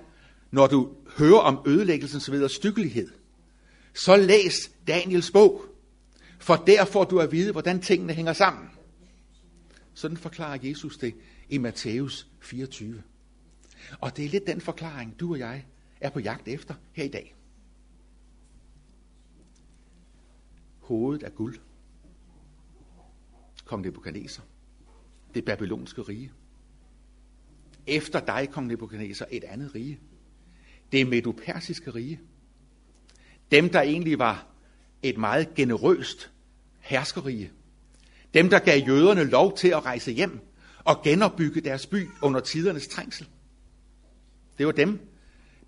når 0.52 0.68
du 0.68 0.96
hører 1.18 1.40
om 1.40 1.60
ødelæggelsens 1.68 2.30
styggelighed, 2.52 3.08
så 3.98 4.16
læs 4.18 4.72
Daniels 4.88 5.32
bog, 5.32 5.66
for 6.40 6.56
der 6.56 6.86
får 6.86 7.04
du 7.04 7.20
at 7.20 7.32
vide, 7.32 7.52
hvordan 7.52 7.82
tingene 7.82 8.14
hænger 8.14 8.34
sammen. 8.34 8.70
Sådan 9.94 10.18
forklarer 10.18 10.60
Jesus 10.64 10.98
det 10.98 11.16
i 11.50 11.58
Matthæus 11.58 12.28
24. 12.40 13.04
Og 14.00 14.18
det 14.18 14.26
er 14.26 14.30
lidt 14.30 14.48
den 14.48 14.62
forklaring, 14.62 15.20
du 15.20 15.32
og 15.32 15.40
jeg 15.40 15.66
er 16.02 16.10
på 16.10 16.20
jagt 16.20 16.48
efter 16.48 16.74
her 16.94 17.04
i 17.04 17.08
dag. 17.08 17.36
Hovedet 20.80 21.24
er 21.24 21.30
guld. 21.30 21.60
Kong 23.66 23.82
Nebuchadnezzar. 23.82 24.44
Det 25.34 25.46
babylonske 25.46 26.02
rige. 26.02 26.32
Efter 27.88 28.20
dig, 28.20 28.50
kong 28.52 28.68
Nebuchadnezzar, 28.68 29.28
et 29.32 29.44
andet 29.44 29.76
rige. 29.76 30.00
Det 30.92 31.08
medopersiske 31.08 31.92
rige. 31.92 32.20
Dem, 33.52 33.70
der 33.70 33.82
egentlig 33.82 34.20
var 34.20 34.46
et 35.04 35.18
meget 35.18 35.56
generøst 35.56 36.32
herskerige. 36.80 37.52
Dem, 38.34 38.50
der 38.50 38.60
gav 38.60 38.82
jøderne 38.88 39.24
lov 39.24 39.58
til 39.58 39.68
at 39.68 39.86
rejse 39.86 40.12
hjem 40.12 40.40
og 40.84 41.04
genopbygge 41.04 41.62
deres 41.62 41.86
by 41.86 42.08
under 42.22 42.40
tidernes 42.40 42.88
trængsel. 42.88 43.28
Det 44.58 44.66
var 44.66 44.72
dem, 44.72 45.00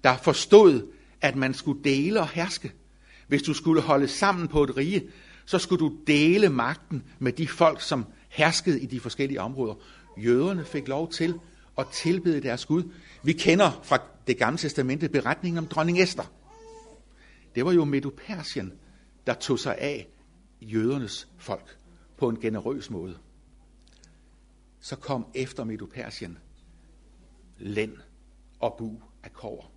der 0.04 0.18
forstod, 0.18 0.92
at 1.22 1.36
man 1.36 1.54
skulle 1.54 1.84
dele 1.84 2.20
og 2.20 2.30
herske. 2.30 2.72
Hvis 3.28 3.42
du 3.42 3.54
skulle 3.54 3.82
holde 3.82 4.08
sammen 4.08 4.48
på 4.48 4.64
et 4.64 4.78
rige, 4.78 5.10
så 5.46 5.60
skulle 5.60 5.80
du 5.80 5.96
dele 6.08 6.50
magten 6.50 7.04
med 7.20 7.34
de 7.34 7.48
folk, 7.48 7.82
som 7.82 8.06
herskede 8.30 8.80
i 8.82 8.86
de 8.86 9.00
forskellige 9.00 9.42
områder. 9.42 9.74
Jøderne 10.18 10.66
fik 10.66 10.88
lov 10.88 11.12
til 11.12 11.34
at 11.78 11.88
tilbede 11.88 12.42
deres 12.42 12.66
Gud. 12.66 12.84
Vi 13.24 13.34
kender 13.34 13.82
fra 13.84 14.02
det 14.28 14.38
gamle 14.38 14.58
testamente 14.58 15.10
beretningen 15.10 15.58
om 15.58 15.68
dronning 15.68 16.02
Esther. 16.02 16.24
Det 17.60 17.66
var 17.66 17.72
jo 17.72 17.86
Medopersien, 17.86 18.74
der 19.28 19.34
tog 19.34 19.60
sig 19.60 19.78
af 19.78 20.08
jødernes 20.62 21.28
folk 21.38 21.78
på 22.18 22.30
en 22.30 22.40
generøs 22.40 22.90
måde. 22.90 23.18
Så 24.82 24.96
kom 24.96 25.26
efter 25.36 25.64
Medopersien 25.64 26.38
lænd 27.58 27.98
og 28.60 28.76
Bu 28.78 29.02
af 29.24 29.34
kover. 29.34 29.72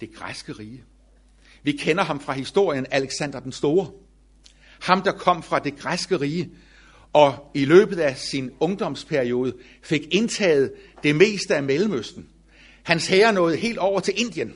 Det 0.00 0.14
græske 0.14 0.52
rige. 0.52 0.84
Vi 1.62 1.72
kender 1.72 2.04
ham 2.04 2.20
fra 2.20 2.32
historien 2.32 2.86
Alexander 2.90 3.40
den 3.40 3.52
Store. 3.52 3.90
Ham, 4.80 5.02
der 5.02 5.12
kom 5.12 5.42
fra 5.42 5.58
det 5.58 5.76
græske 5.76 6.20
rige, 6.20 6.50
og 7.12 7.50
i 7.54 7.64
løbet 7.64 7.98
af 7.98 8.16
sin 8.16 8.50
ungdomsperiode 8.60 9.56
fik 9.82 10.14
indtaget 10.14 10.72
det 11.02 11.16
meste 11.16 11.56
af 11.56 11.62
Mellemøsten. 11.62 12.28
Hans 12.82 13.06
herre 13.06 13.32
nåede 13.32 13.56
helt 13.56 13.78
over 13.78 14.00
til 14.00 14.14
Indien. 14.20 14.54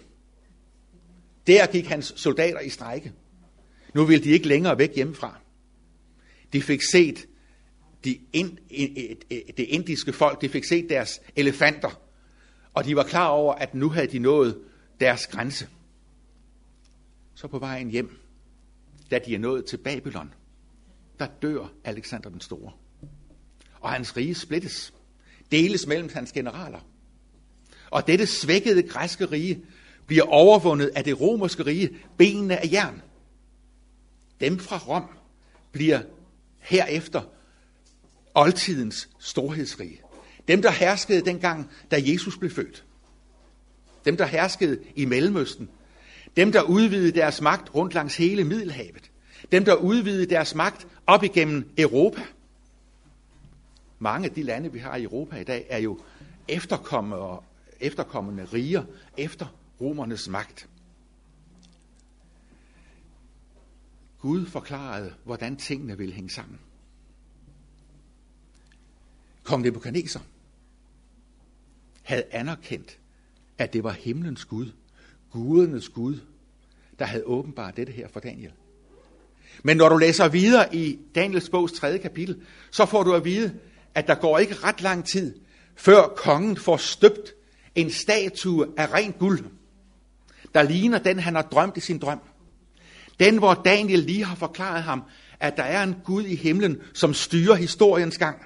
Der 1.46 1.66
gik 1.66 1.86
hans 1.86 2.12
soldater 2.16 2.60
i 2.60 2.68
strejke. 2.68 3.12
Nu 3.94 4.04
ville 4.04 4.24
de 4.24 4.30
ikke 4.30 4.48
længere 4.48 4.78
væk 4.78 4.94
hjemmefra. 4.94 5.38
De 6.52 6.62
fik 6.62 6.80
set 6.92 7.26
de 8.04 8.18
ind, 8.32 8.58
det 9.56 9.58
indiske 9.58 10.12
folk, 10.12 10.40
de 10.40 10.48
fik 10.48 10.64
set 10.64 10.86
deres 10.88 11.20
elefanter, 11.36 12.00
og 12.74 12.84
de 12.84 12.96
var 12.96 13.02
klar 13.02 13.28
over, 13.28 13.54
at 13.54 13.74
nu 13.74 13.88
havde 13.88 14.06
de 14.06 14.18
nået 14.18 14.60
deres 15.00 15.26
grænse. 15.26 15.68
Så 17.34 17.48
på 17.48 17.58
vejen 17.58 17.90
hjem, 17.90 18.18
da 19.10 19.18
de 19.18 19.34
er 19.34 19.38
nået 19.38 19.64
til 19.64 19.76
Babylon, 19.76 20.34
der 21.18 21.26
dør 21.42 21.72
Alexander 21.84 22.30
den 22.30 22.40
Store. 22.40 22.72
Og 23.80 23.90
hans 23.90 24.16
rige 24.16 24.34
splittes, 24.34 24.94
deles 25.50 25.86
mellem 25.86 26.10
hans 26.14 26.32
generaler. 26.32 26.80
Og 27.90 28.06
dette 28.06 28.26
svækkede 28.26 28.82
græske 28.82 29.26
rige 29.26 29.64
bliver 30.06 30.24
overvundet 30.24 30.90
af 30.94 31.04
det 31.04 31.20
romerske 31.20 31.66
rige, 31.66 31.90
benene 32.16 32.56
af 32.56 32.68
jern. 32.72 33.02
Dem 34.40 34.58
fra 34.58 34.78
Rom 34.78 35.04
bliver 35.72 36.00
herefter 36.58 37.22
oldtidens 38.34 39.08
storhedsrige. 39.18 40.00
Dem, 40.48 40.62
der 40.62 40.70
herskede 40.70 41.20
dengang, 41.20 41.70
da 41.90 42.02
Jesus 42.06 42.38
blev 42.38 42.50
født. 42.50 42.84
Dem, 44.04 44.16
der 44.16 44.26
herskede 44.26 44.78
i 44.96 45.04
Mellemøsten. 45.04 45.68
Dem, 46.36 46.52
der 46.52 46.62
udvidede 46.62 47.12
deres 47.12 47.40
magt 47.40 47.74
rundt 47.74 47.94
langs 47.94 48.16
hele 48.16 48.44
Middelhavet. 48.44 49.10
Dem, 49.52 49.64
der 49.64 49.74
udvidede 49.74 50.26
deres 50.26 50.54
magt 50.54 50.86
op 51.06 51.24
igennem 51.24 51.70
Europa. 51.78 52.22
Mange 53.98 54.28
af 54.28 54.34
de 54.34 54.42
lande, 54.42 54.72
vi 54.72 54.78
har 54.78 54.96
i 54.96 55.02
Europa 55.02 55.36
i 55.36 55.44
dag, 55.44 55.66
er 55.68 55.78
jo 55.78 55.98
efterkommende, 56.48 57.40
efterkommende 57.80 58.44
riger 58.44 58.82
efter 59.16 59.46
romernes 59.80 60.28
magt. 60.28 60.68
Gud 64.18 64.46
forklarede, 64.46 65.14
hvordan 65.24 65.56
tingene 65.56 65.98
ville 65.98 66.14
hænge 66.14 66.30
sammen. 66.30 66.58
Kong 69.42 69.62
Nebuchadnezzar 69.62 70.22
havde 72.02 72.24
anerkendt, 72.30 72.98
at 73.58 73.72
det 73.72 73.84
var 73.84 73.92
himlens 73.92 74.44
Gud, 74.44 74.72
gudernes 75.30 75.88
Gud, 75.88 76.20
der 76.98 77.04
havde 77.04 77.24
åbenbart 77.24 77.76
dette 77.76 77.92
her 77.92 78.08
for 78.08 78.20
Daniel. 78.20 78.52
Men 79.62 79.76
når 79.76 79.88
du 79.88 79.96
læser 79.96 80.28
videre 80.28 80.74
i 80.74 80.98
Daniels 81.14 81.48
bogs 81.48 81.72
tredje 81.72 81.98
kapitel, 81.98 82.42
så 82.70 82.86
får 82.86 83.02
du 83.02 83.14
at 83.14 83.24
vide, 83.24 83.58
at 83.94 84.06
der 84.06 84.14
går 84.14 84.38
ikke 84.38 84.54
ret 84.54 84.80
lang 84.80 85.04
tid, 85.04 85.40
før 85.76 86.08
kongen 86.16 86.56
får 86.56 86.76
støbt 86.76 87.34
en 87.74 87.90
statue 87.90 88.66
af 88.76 88.92
ren 88.92 89.12
guld, 89.12 89.44
der 90.54 90.62
ligner 90.62 90.98
den, 90.98 91.18
han 91.18 91.34
har 91.34 91.42
drømt 91.42 91.76
i 91.76 91.80
sin 91.80 91.98
drøm. 91.98 92.20
Den, 93.20 93.38
hvor 93.38 93.54
Daniel 93.54 93.98
lige 93.98 94.24
har 94.24 94.36
forklaret 94.36 94.82
ham, 94.82 95.02
at 95.40 95.56
der 95.56 95.62
er 95.62 95.82
en 95.82 95.96
Gud 96.04 96.24
i 96.24 96.34
himlen, 96.34 96.82
som 96.94 97.14
styrer 97.14 97.54
historiens 97.54 98.18
gang. 98.18 98.42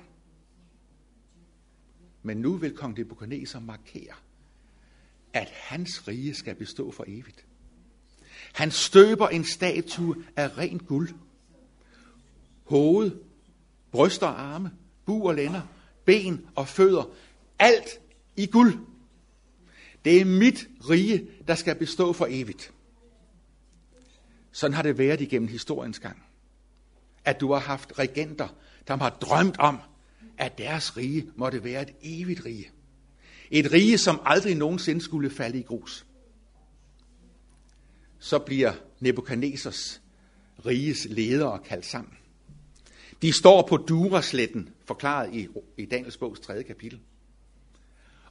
Men 2.22 2.36
nu 2.36 2.56
vil 2.56 2.76
kong 2.76 2.98
Nebuchadnezzar 2.98 3.60
markere, 3.60 4.14
at 5.32 5.48
hans 5.54 6.08
rige 6.08 6.34
skal 6.34 6.54
bestå 6.54 6.90
for 6.90 7.04
evigt. 7.08 7.44
Han 8.52 8.70
støber 8.70 9.28
en 9.28 9.44
statue 9.44 10.16
af 10.36 10.58
rent 10.58 10.86
guld. 10.86 11.10
Hoved, 12.64 13.10
bryster 13.90 14.26
og 14.26 14.40
arme, 14.40 14.70
bu 15.06 15.28
og 15.28 15.34
lænder, 15.34 15.62
ben 16.04 16.46
og 16.54 16.68
fødder, 16.68 17.04
alt 17.58 18.00
i 18.36 18.46
guld. 18.46 18.78
Det 20.08 20.20
er 20.20 20.24
mit 20.24 20.68
rige, 20.90 21.28
der 21.48 21.54
skal 21.54 21.74
bestå 21.74 22.12
for 22.12 22.26
evigt. 22.30 22.72
Sådan 24.52 24.74
har 24.74 24.82
det 24.82 24.98
været 24.98 25.20
igennem 25.20 25.48
historiens 25.48 25.98
gang. 25.98 26.22
At 27.24 27.40
du 27.40 27.52
har 27.52 27.60
haft 27.60 27.98
regenter, 27.98 28.48
der 28.86 28.96
har 28.96 29.10
drømt 29.10 29.58
om, 29.58 29.78
at 30.38 30.58
deres 30.58 30.96
rige 30.96 31.30
måtte 31.36 31.64
være 31.64 31.82
et 31.82 31.90
evigt 32.02 32.44
rige. 32.44 32.70
Et 33.50 33.72
rige, 33.72 33.98
som 33.98 34.20
aldrig 34.24 34.54
nogensinde 34.54 35.00
skulle 35.00 35.30
falde 35.30 35.58
i 35.58 35.62
grus. 35.62 36.06
Så 38.18 38.38
bliver 38.38 38.72
Nebuchadnezzars 39.00 40.00
riges 40.66 41.06
ledere 41.10 41.58
kaldt 41.58 41.86
sammen. 41.86 42.12
De 43.22 43.32
står 43.32 43.66
på 43.68 43.76
Durasletten, 43.76 44.68
forklaret 44.84 45.34
i, 45.34 45.48
i 45.76 45.84
Daniels 45.84 46.16
bogs 46.16 46.40
3. 46.40 46.62
kapitel. 46.62 47.00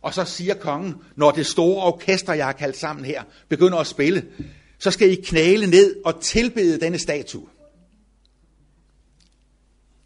Og 0.02 0.14
så 0.14 0.26
siger 0.26 0.54
kongen, 0.54 0.96
når 1.16 1.32
det 1.32 1.46
store 1.46 1.84
orkester, 1.84 2.34
jeg 2.34 2.46
har 2.46 2.54
kaldt 2.54 2.78
sammen 2.78 3.06
her, 3.06 3.24
begynder 3.50 3.78
at 3.78 3.88
spille, 3.88 4.28
så 4.80 4.92
skal 4.92 5.12
I 5.12 5.16
knæle 5.16 5.68
ned 5.68 5.96
og 6.06 6.22
tilbede 6.22 6.80
denne 6.80 7.00
statue. 7.00 7.48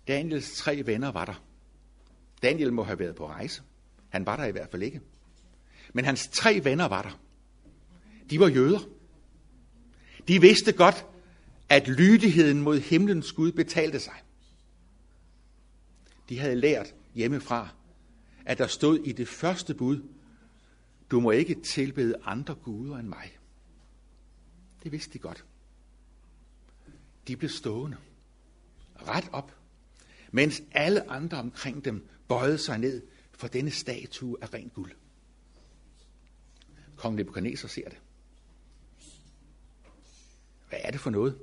Daniels 0.07 0.55
tre 0.55 0.83
venner 0.85 1.11
var 1.11 1.25
der. 1.25 1.43
Daniel 2.43 2.73
må 2.73 2.83
have 2.83 2.99
været 2.99 3.15
på 3.15 3.27
rejse. 3.27 3.61
Han 4.09 4.25
var 4.25 4.35
der 4.35 4.45
i 4.45 4.51
hvert 4.51 4.71
fald 4.71 4.83
ikke. 4.83 5.01
Men 5.93 6.05
hans 6.05 6.27
tre 6.27 6.61
venner 6.63 6.85
var 6.85 7.01
der. 7.01 7.19
De 8.29 8.39
var 8.39 8.47
jøder. 8.47 8.79
De 10.27 10.41
vidste 10.41 10.71
godt, 10.71 11.05
at 11.69 11.87
lydigheden 11.87 12.61
mod 12.61 12.79
himlens 12.79 13.31
Gud 13.31 13.51
betalte 13.51 13.99
sig. 13.99 14.13
De 16.29 16.39
havde 16.39 16.55
lært 16.55 16.93
hjemmefra, 17.15 17.69
at 18.51 18.57
der 18.57 18.67
stod 18.67 18.99
i 18.99 19.11
det 19.11 19.27
første 19.27 19.73
bud, 19.73 20.03
du 21.11 21.19
må 21.19 21.31
ikke 21.31 21.61
tilbede 21.61 22.15
andre 22.23 22.55
guder 22.55 22.97
end 22.97 23.07
mig. 23.07 23.37
Det 24.83 24.91
vidste 24.91 25.13
de 25.13 25.19
godt. 25.19 25.45
De 27.27 27.37
blev 27.37 27.49
stående, 27.49 27.97
ret 28.95 29.29
op, 29.31 29.55
mens 30.31 30.61
alle 30.71 31.09
andre 31.09 31.37
omkring 31.37 31.85
dem 31.85 32.07
bøjede 32.27 32.57
sig 32.57 32.77
ned 32.77 33.01
for 33.31 33.47
denne 33.47 33.71
statue 33.71 34.37
af 34.41 34.53
rent 34.53 34.73
guld. 34.73 34.91
Kong 36.95 37.15
Nebuchadnezzar 37.15 37.67
ser 37.67 37.89
det. 37.89 37.97
Hvad 40.69 40.79
er 40.83 40.91
det 40.91 40.99
for 40.99 41.09
noget? 41.09 41.39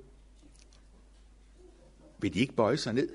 Vil 2.19 2.35
de 2.35 2.38
ikke 2.38 2.55
bøje 2.55 2.77
sig 2.77 2.95
ned? 2.95 3.09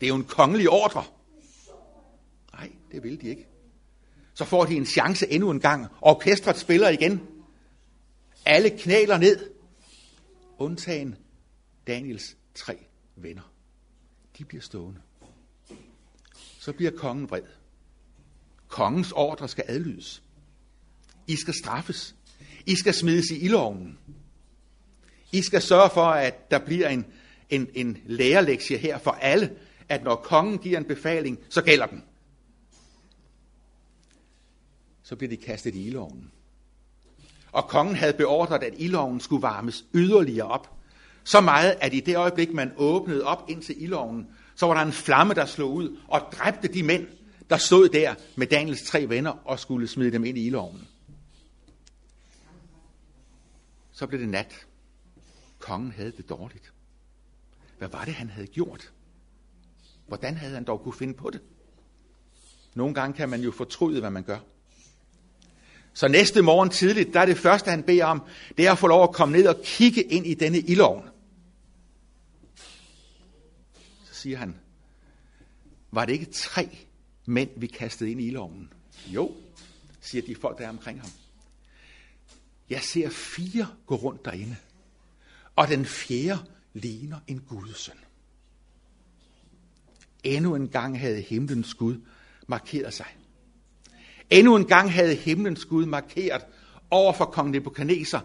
Det 0.00 0.06
er 0.06 0.08
jo 0.08 0.16
en 0.16 0.24
kongelig 0.24 0.70
ordre. 0.70 1.15
Nej, 2.56 2.72
det 2.92 3.02
vil 3.02 3.20
de 3.20 3.28
ikke. 3.28 3.46
Så 4.34 4.44
får 4.44 4.64
de 4.64 4.74
en 4.74 4.86
chance 4.86 5.28
endnu 5.32 5.50
en 5.50 5.60
gang. 5.60 5.86
Orkestret 6.00 6.56
spiller 6.56 6.88
igen. 6.88 7.20
Alle 8.44 8.70
knæler 8.70 9.18
ned. 9.18 9.50
Undtagen 10.58 11.16
Daniels 11.86 12.36
tre 12.54 12.78
venner. 13.16 13.52
De 14.38 14.44
bliver 14.44 14.62
stående. 14.62 15.00
Så 16.58 16.72
bliver 16.72 16.90
kongen 16.90 17.30
vred. 17.30 17.42
Kongens 18.68 19.12
ordre 19.12 19.48
skal 19.48 19.64
adlydes. 19.68 20.22
I 21.26 21.36
skal 21.36 21.54
straffes. 21.54 22.14
I 22.66 22.74
skal 22.76 22.94
smides 22.94 23.30
i 23.30 23.38
ildovnen. 23.38 23.98
I 25.32 25.42
skal 25.42 25.62
sørge 25.62 25.90
for, 25.90 26.06
at 26.06 26.50
der 26.50 26.58
bliver 26.58 26.88
en, 26.88 27.06
en, 27.50 27.68
en 27.74 27.98
lærerlektie 28.06 28.78
her 28.78 28.98
for 28.98 29.10
alle, 29.10 29.56
at 29.88 30.04
når 30.04 30.16
kongen 30.16 30.58
giver 30.58 30.78
en 30.78 30.84
befaling, 30.84 31.38
så 31.48 31.62
gælder 31.62 31.86
den. 31.86 32.04
Så 35.06 35.16
blev 35.16 35.30
de 35.30 35.36
kastet 35.36 35.74
i 35.74 35.86
ildovnen. 35.86 36.30
Og 37.52 37.68
kongen 37.68 37.96
havde 37.96 38.12
beordret, 38.12 38.62
at 38.62 38.74
ildovnen 38.76 39.20
skulle 39.20 39.42
varmes 39.42 39.84
yderligere 39.94 40.46
op. 40.46 40.76
Så 41.24 41.40
meget, 41.40 41.76
at 41.80 41.94
i 41.94 42.00
det 42.00 42.16
øjeblik, 42.16 42.52
man 42.52 42.72
åbnede 42.76 43.24
op 43.24 43.44
ind 43.48 43.62
til 43.62 43.82
ildovnen, 43.82 44.26
så 44.54 44.66
var 44.66 44.74
der 44.74 44.82
en 44.82 44.92
flamme, 44.92 45.34
der 45.34 45.46
slog 45.46 45.72
ud 45.72 45.98
og 46.08 46.20
dræbte 46.32 46.68
de 46.68 46.82
mænd, 46.82 47.06
der 47.50 47.56
stod 47.56 47.88
der 47.88 48.14
med 48.36 48.46
Daniels 48.46 48.82
tre 48.82 49.08
venner 49.08 49.30
og 49.30 49.58
skulle 49.58 49.88
smide 49.88 50.12
dem 50.12 50.24
ind 50.24 50.38
i 50.38 50.46
ildovnen. 50.46 50.88
Så 53.92 54.06
blev 54.06 54.20
det 54.20 54.28
nat. 54.28 54.66
Kongen 55.58 55.92
havde 55.92 56.12
det 56.12 56.28
dårligt. 56.28 56.72
Hvad 57.78 57.88
var 57.88 58.04
det, 58.04 58.14
han 58.14 58.30
havde 58.30 58.46
gjort? 58.46 58.92
Hvordan 60.06 60.36
havde 60.36 60.54
han 60.54 60.64
dog 60.64 60.80
kunne 60.80 60.94
finde 60.94 61.14
på 61.14 61.30
det? 61.30 61.40
Nogle 62.74 62.94
gange 62.94 63.16
kan 63.16 63.28
man 63.28 63.40
jo 63.40 63.50
fortryde, 63.50 64.00
hvad 64.00 64.10
man 64.10 64.22
gør. 64.22 64.38
Så 65.96 66.08
næste 66.08 66.42
morgen 66.42 66.70
tidligt, 66.70 67.14
der 67.14 67.20
er 67.20 67.26
det 67.26 67.38
første, 67.38 67.70
han 67.70 67.82
beder 67.82 68.04
om, 68.04 68.22
det 68.56 68.66
er 68.66 68.72
at 68.72 68.78
få 68.78 68.86
lov 68.86 69.02
at 69.02 69.12
komme 69.12 69.36
ned 69.36 69.46
og 69.46 69.60
kigge 69.64 70.02
ind 70.02 70.26
i 70.26 70.34
denne 70.34 70.58
ildovn. 70.58 71.08
Så 74.04 74.14
siger 74.14 74.38
han, 74.38 74.56
var 75.90 76.04
det 76.04 76.12
ikke 76.12 76.26
tre 76.26 76.78
mænd, 77.26 77.50
vi 77.56 77.66
kastede 77.66 78.10
ind 78.10 78.20
i 78.20 78.26
ildovnen? 78.26 78.72
Jo, 79.06 79.34
siger 80.00 80.26
de 80.26 80.36
folk, 80.40 80.58
der 80.58 80.64
er 80.64 80.68
omkring 80.68 81.00
ham. 81.00 81.10
Jeg 82.70 82.80
ser 82.82 83.10
fire 83.10 83.66
gå 83.86 83.94
rundt 83.94 84.24
derinde, 84.24 84.56
og 85.56 85.68
den 85.68 85.86
fjerde 85.86 86.40
ligner 86.74 87.18
en 87.26 87.40
gudsøn. 87.40 87.98
Endnu 90.24 90.54
en 90.54 90.68
gang 90.68 91.00
havde 91.00 91.20
himlens 91.20 91.74
Gud 91.74 92.00
markeret 92.46 92.94
sig. 92.94 93.16
Endnu 94.30 94.56
en 94.56 94.64
gang 94.64 94.92
havde 94.92 95.14
himlens 95.14 95.64
Gud 95.64 95.86
markeret 95.86 96.42
over 96.90 97.12
for 97.12 97.24
kong 97.24 97.50
Nebuchadnezzar, 97.50 98.24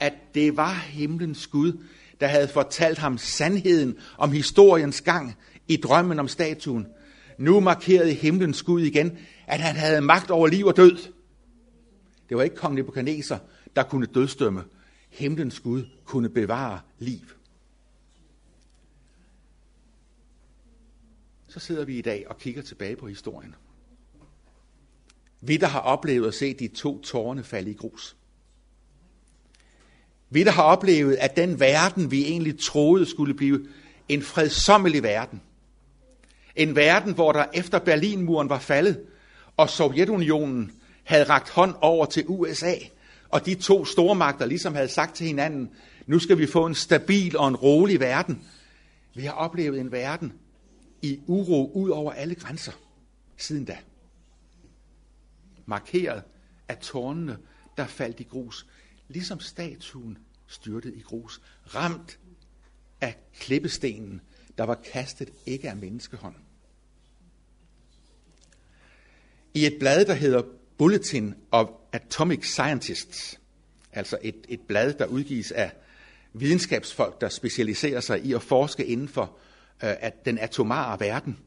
at 0.00 0.12
det 0.34 0.56
var 0.56 0.72
himlens 0.72 1.46
Gud, 1.46 1.84
der 2.20 2.26
havde 2.26 2.48
fortalt 2.48 2.98
ham 2.98 3.18
sandheden 3.18 3.98
om 4.18 4.32
historiens 4.32 5.00
gang 5.00 5.36
i 5.68 5.76
drømmen 5.76 6.18
om 6.18 6.28
statuen. 6.28 6.86
Nu 7.38 7.60
markerede 7.60 8.12
himlens 8.12 8.62
Gud 8.62 8.82
igen, 8.82 9.18
at 9.46 9.60
han 9.60 9.76
havde 9.76 10.00
magt 10.00 10.30
over 10.30 10.46
liv 10.46 10.66
og 10.66 10.76
død. 10.76 10.96
Det 12.28 12.36
var 12.36 12.42
ikke 12.42 12.56
kong 12.56 12.74
Nebuchadnezzar, 12.74 13.40
der 13.76 13.82
kunne 13.82 14.06
dødstømme. 14.06 14.64
Himlens 15.10 15.60
Gud 15.60 15.84
kunne 16.04 16.28
bevare 16.28 16.80
liv. 16.98 17.20
Så 21.48 21.60
sidder 21.60 21.84
vi 21.84 21.98
i 21.98 22.02
dag 22.02 22.24
og 22.28 22.38
kigger 22.38 22.62
tilbage 22.62 22.96
på 22.96 23.06
historien. 23.08 23.54
Vi, 25.40 25.56
der 25.56 25.66
har 25.66 25.80
oplevet 25.80 26.28
at 26.28 26.34
se 26.34 26.54
de 26.54 26.68
to 26.68 27.00
tårne 27.00 27.44
falde 27.44 27.70
i 27.70 27.74
grus. 27.74 28.16
Vi, 30.30 30.44
der 30.44 30.50
har 30.50 30.62
oplevet, 30.62 31.16
at 31.16 31.36
den 31.36 31.60
verden, 31.60 32.10
vi 32.10 32.24
egentlig 32.24 32.58
troede 32.58 33.06
skulle 33.06 33.34
blive 33.34 33.66
en 34.08 34.22
fredsommelig 34.22 35.02
verden, 35.02 35.42
en 36.56 36.76
verden, 36.76 37.14
hvor 37.14 37.32
der 37.32 37.44
efter 37.54 37.78
Berlinmuren 37.78 38.48
var 38.48 38.58
faldet, 38.58 39.00
og 39.56 39.70
Sovjetunionen 39.70 40.72
havde 41.04 41.24
ragt 41.24 41.50
hånd 41.50 41.74
over 41.80 42.06
til 42.06 42.24
USA, 42.26 42.74
og 43.28 43.46
de 43.46 43.54
to 43.54 43.84
stormagter 43.84 44.46
ligesom 44.46 44.74
havde 44.74 44.88
sagt 44.88 45.16
til 45.16 45.26
hinanden, 45.26 45.70
nu 46.06 46.18
skal 46.18 46.38
vi 46.38 46.46
få 46.46 46.66
en 46.66 46.74
stabil 46.74 47.36
og 47.36 47.48
en 47.48 47.56
rolig 47.56 48.00
verden. 48.00 48.42
Vi 49.14 49.22
har 49.22 49.32
oplevet 49.32 49.80
en 49.80 49.92
verden 49.92 50.32
i 51.02 51.20
uro 51.26 51.72
ud 51.74 51.90
over 51.90 52.12
alle 52.12 52.34
grænser 52.34 52.72
siden 53.36 53.64
da 53.64 53.76
markeret 55.70 56.22
af 56.68 56.78
tårnene, 56.78 57.38
der 57.76 57.86
faldt 57.86 58.20
i 58.20 58.22
grus, 58.22 58.66
ligesom 59.08 59.40
statuen 59.40 60.18
styrtede 60.46 60.96
i 60.96 61.00
grus, 61.00 61.40
ramt 61.74 62.18
af 63.00 63.16
klippestenen, 63.38 64.20
der 64.58 64.64
var 64.64 64.74
kastet 64.92 65.32
ikke 65.46 65.70
af 65.70 65.76
menneskehånd. 65.76 66.34
I 69.54 69.66
et 69.66 69.76
blad, 69.78 70.04
der 70.04 70.14
hedder 70.14 70.42
Bulletin 70.78 71.34
of 71.50 71.68
Atomic 71.92 72.46
Scientists, 72.46 73.40
altså 73.92 74.18
et, 74.22 74.46
et 74.48 74.60
blad, 74.60 74.94
der 74.94 75.06
udgives 75.06 75.52
af 75.52 75.72
videnskabsfolk, 76.32 77.20
der 77.20 77.28
specialiserer 77.28 78.00
sig 78.00 78.24
i 78.24 78.32
at 78.32 78.42
forske 78.42 78.86
inden 78.86 79.08
for 79.08 79.36
øh, 79.84 79.94
at 80.00 80.24
den 80.24 80.38
atomare 80.38 81.00
verden, 81.00 81.38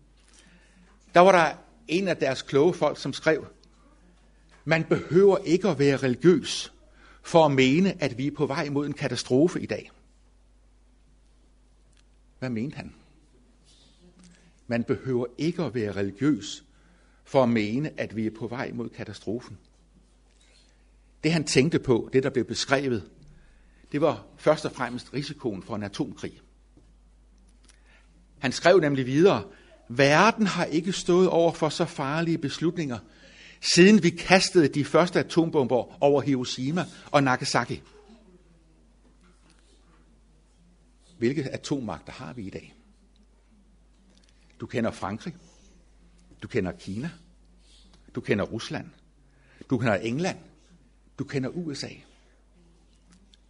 der 1.14 1.20
var 1.20 1.32
der 1.32 1.56
en 1.88 2.08
af 2.08 2.18
deres 2.18 2.42
kloge 2.42 2.74
folk, 2.74 3.00
som 3.00 3.14
skrev, 3.14 3.48
man 4.66 4.84
behøver 4.84 5.38
ikke 5.38 5.70
at 5.70 5.80
være 5.80 5.98
religiøs 5.98 6.74
for 7.24 7.46
at 7.46 7.52
mene, 7.52 8.04
at 8.04 8.18
vi 8.18 8.28
er 8.28 8.32
på 8.32 8.46
vej 8.46 8.70
mod 8.70 8.86
en 8.86 8.94
katastrofe 8.94 9.62
i 9.62 9.66
dag. 9.66 9.92
Hvad 12.40 12.50
mente 12.50 12.76
han? 12.76 12.94
Man 14.68 14.84
behøver 14.84 15.26
ikke 15.38 15.64
at 15.64 15.76
være 15.76 15.92
religiøs 15.92 16.64
for 17.24 17.44
at 17.44 17.50
mene, 17.50 18.00
at 18.00 18.16
vi 18.16 18.26
er 18.26 18.32
på 18.40 18.48
vej 18.48 18.72
mod 18.74 18.90
katastrofen. 18.90 19.58
Det 21.24 21.34
han 21.34 21.44
tænkte 21.44 21.80
på, 21.80 22.10
det 22.14 22.24
der 22.24 22.30
blev 22.30 22.46
beskrevet, 22.46 23.10
det 23.92 24.02
var 24.02 24.26
først 24.38 24.66
og 24.66 24.72
fremmest 24.72 25.14
risikoen 25.14 25.64
for 25.64 25.76
en 25.76 25.84
atomkrig. 25.84 26.42
Han 28.40 28.52
skrev 28.52 28.80
nemlig 28.80 29.06
videre, 29.06 29.44
verden 29.90 30.48
har 30.48 30.66
ikke 30.66 30.92
stået 30.92 31.30
over 31.30 31.52
for 31.52 31.70
så 31.70 31.86
farlige 31.86 32.38
beslutninger, 32.38 33.00
siden 33.64 34.04
vi 34.04 34.10
kastede 34.10 34.68
de 34.68 34.86
første 34.86 35.20
atombomber 35.20 36.04
over 36.04 36.22
Hiroshima 36.22 36.86
og 37.12 37.24
Nagasaki. 37.24 37.82
Hvilke 41.18 41.54
atommagter 41.54 42.14
har 42.14 42.34
vi 42.34 42.48
i 42.48 42.50
dag? 42.50 42.76
Du 44.60 44.66
kender 44.66 44.92
Frankrig. 44.92 45.36
Du 46.42 46.48
kender 46.48 46.72
Kina. 46.72 47.12
Du 48.16 48.22
kender 48.22 48.46
Rusland. 48.46 48.90
Du 49.70 49.78
kender 49.78 49.96
England. 49.96 50.38
Du 51.20 51.24
kender 51.24 51.50
USA. 51.50 51.90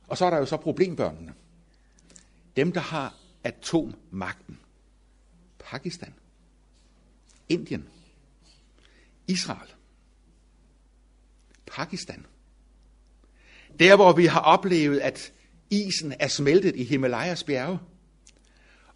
Og 0.08 0.18
så 0.18 0.26
er 0.26 0.30
der 0.30 0.38
jo 0.38 0.46
så 0.46 0.58
problembørnene. 0.58 1.34
dem, 2.56 2.72
der 2.72 2.82
har 2.82 3.16
atommagten. 3.44 4.60
Pakistan, 5.60 6.14
Indien, 7.50 7.90
Israel, 9.28 9.74
Pakistan. 11.74 12.26
Der, 13.80 13.96
hvor 13.96 14.14
vi 14.14 14.26
har 14.26 14.40
oplevet, 14.40 15.00
at 15.00 15.34
isen 15.70 16.14
er 16.20 16.28
smeltet 16.28 16.76
i 16.76 16.84
Himalayas 16.84 17.44
bjerge, 17.44 17.80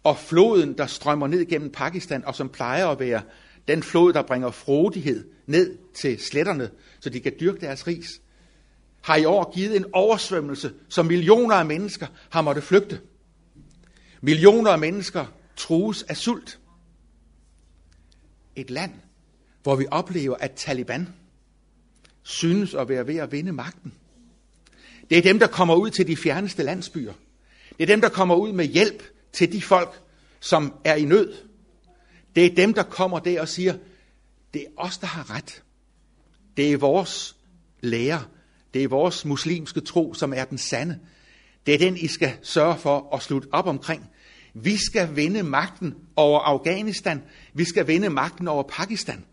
og 0.04 0.18
floden, 0.18 0.78
der 0.78 0.86
strømmer 0.86 1.26
ned 1.26 1.46
gennem 1.46 1.72
Pakistan, 1.72 2.24
og 2.24 2.34
som 2.34 2.48
plejer 2.48 2.86
at 2.86 3.00
være 3.00 3.22
den 3.68 3.82
flod, 3.82 4.12
der 4.12 4.22
bringer 4.22 4.50
frodighed 4.50 5.30
ned 5.46 5.78
til 5.94 6.18
sletterne, 6.18 6.70
så 7.00 7.10
de 7.10 7.20
kan 7.20 7.32
dyrke 7.40 7.60
deres 7.60 7.86
ris, 7.86 8.20
har 9.02 9.16
i 9.16 9.24
år 9.24 9.54
givet 9.54 9.76
en 9.76 9.84
oversvømmelse, 9.92 10.74
som 10.88 11.06
millioner 11.06 11.54
af 11.54 11.66
mennesker 11.66 12.06
har 12.30 12.42
måttet 12.42 12.64
flygte. 12.64 13.00
Millioner 14.20 14.70
af 14.70 14.78
mennesker 14.78 15.26
trues 15.56 16.02
af 16.02 16.16
sult. 16.16 16.58
Et 18.56 18.70
land, 18.70 18.92
hvor 19.62 19.76
vi 19.76 19.86
oplever, 19.90 20.36
at 20.36 20.52
Taliban 20.52 21.08
synes 22.28 22.74
at 22.74 22.88
være 22.88 23.06
ved 23.06 23.16
at 23.16 23.32
vinde 23.32 23.52
magten. 23.52 23.94
Det 25.10 25.18
er 25.18 25.22
dem, 25.22 25.38
der 25.38 25.46
kommer 25.46 25.74
ud 25.74 25.90
til 25.90 26.06
de 26.06 26.16
fjerneste 26.16 26.62
landsbyer. 26.62 27.12
Det 27.76 27.82
er 27.82 27.86
dem, 27.86 28.00
der 28.00 28.08
kommer 28.08 28.34
ud 28.34 28.52
med 28.52 28.64
hjælp 28.64 29.02
til 29.32 29.52
de 29.52 29.62
folk, 29.62 30.00
som 30.40 30.74
er 30.84 30.94
i 30.94 31.04
nød. 31.04 31.34
Det 32.36 32.46
er 32.46 32.54
dem, 32.54 32.74
der 32.74 32.82
kommer 32.82 33.18
der 33.18 33.40
og 33.40 33.48
siger, 33.48 33.74
det 34.54 34.62
er 34.62 34.70
os, 34.76 34.98
der 34.98 35.06
har 35.06 35.30
ret. 35.36 35.62
Det 36.56 36.72
er 36.72 36.76
vores 36.76 37.36
lære. 37.80 38.24
Det 38.74 38.84
er 38.84 38.88
vores 38.88 39.24
muslimske 39.24 39.80
tro, 39.80 40.14
som 40.14 40.32
er 40.32 40.44
den 40.44 40.58
sande. 40.58 40.98
Det 41.66 41.74
er 41.74 41.78
den, 41.78 41.96
I 41.96 42.06
skal 42.06 42.32
sørge 42.42 42.78
for 42.78 43.14
at 43.14 43.22
slutte 43.22 43.48
op 43.52 43.66
omkring. 43.66 44.10
Vi 44.54 44.76
skal 44.76 45.16
vinde 45.16 45.42
magten 45.42 45.94
over 46.16 46.40
Afghanistan. 46.40 47.22
Vi 47.54 47.64
skal 47.64 47.86
vinde 47.86 48.10
magten 48.10 48.48
over 48.48 48.62
Pakistan. 48.62 49.24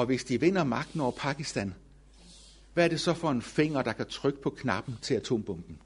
Og 0.00 0.06
hvis 0.06 0.24
de 0.24 0.40
vinder 0.40 0.64
magten 0.64 1.00
over 1.00 1.10
Pakistan, 1.10 1.74
hvad 2.74 2.84
er 2.84 2.88
det 2.88 3.00
så 3.00 3.14
for 3.14 3.30
en 3.30 3.42
finger, 3.42 3.82
der 3.82 3.92
kan 3.92 4.06
trykke 4.06 4.42
på 4.42 4.50
knappen 4.50 4.98
til 5.02 5.14
atombomben? 5.14 5.78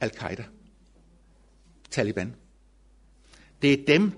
Al-Qaida. 0.00 0.44
Taliban. 1.90 2.36
Det 3.62 3.72
er 3.72 3.86
dem, 3.86 4.12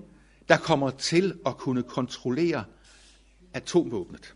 der 0.49 0.57
kommer 0.57 0.89
til 0.89 1.39
at 1.45 1.57
kunne 1.57 1.83
kontrollere 1.83 2.65
atomvåbnet. 3.53 4.35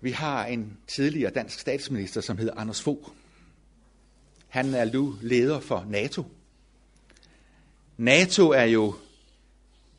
Vi 0.00 0.10
har 0.10 0.46
en 0.46 0.78
tidligere 0.86 1.30
dansk 1.30 1.58
statsminister, 1.58 2.20
som 2.20 2.38
hedder 2.38 2.54
Anders 2.54 2.82
Fogh. 2.82 3.08
Han 4.48 4.74
er 4.74 4.84
nu 4.84 5.16
leder 5.20 5.60
for 5.60 5.86
NATO. 5.88 6.24
NATO 7.96 8.50
er 8.50 8.64
jo 8.64 8.94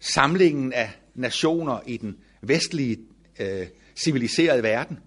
samlingen 0.03 0.73
af 0.73 0.91
nationer 1.15 1.79
i 1.85 1.97
den 1.97 2.17
vestlige 2.41 2.97
øh, 3.39 3.67
civiliserede 3.95 4.63
verden, 4.63 4.99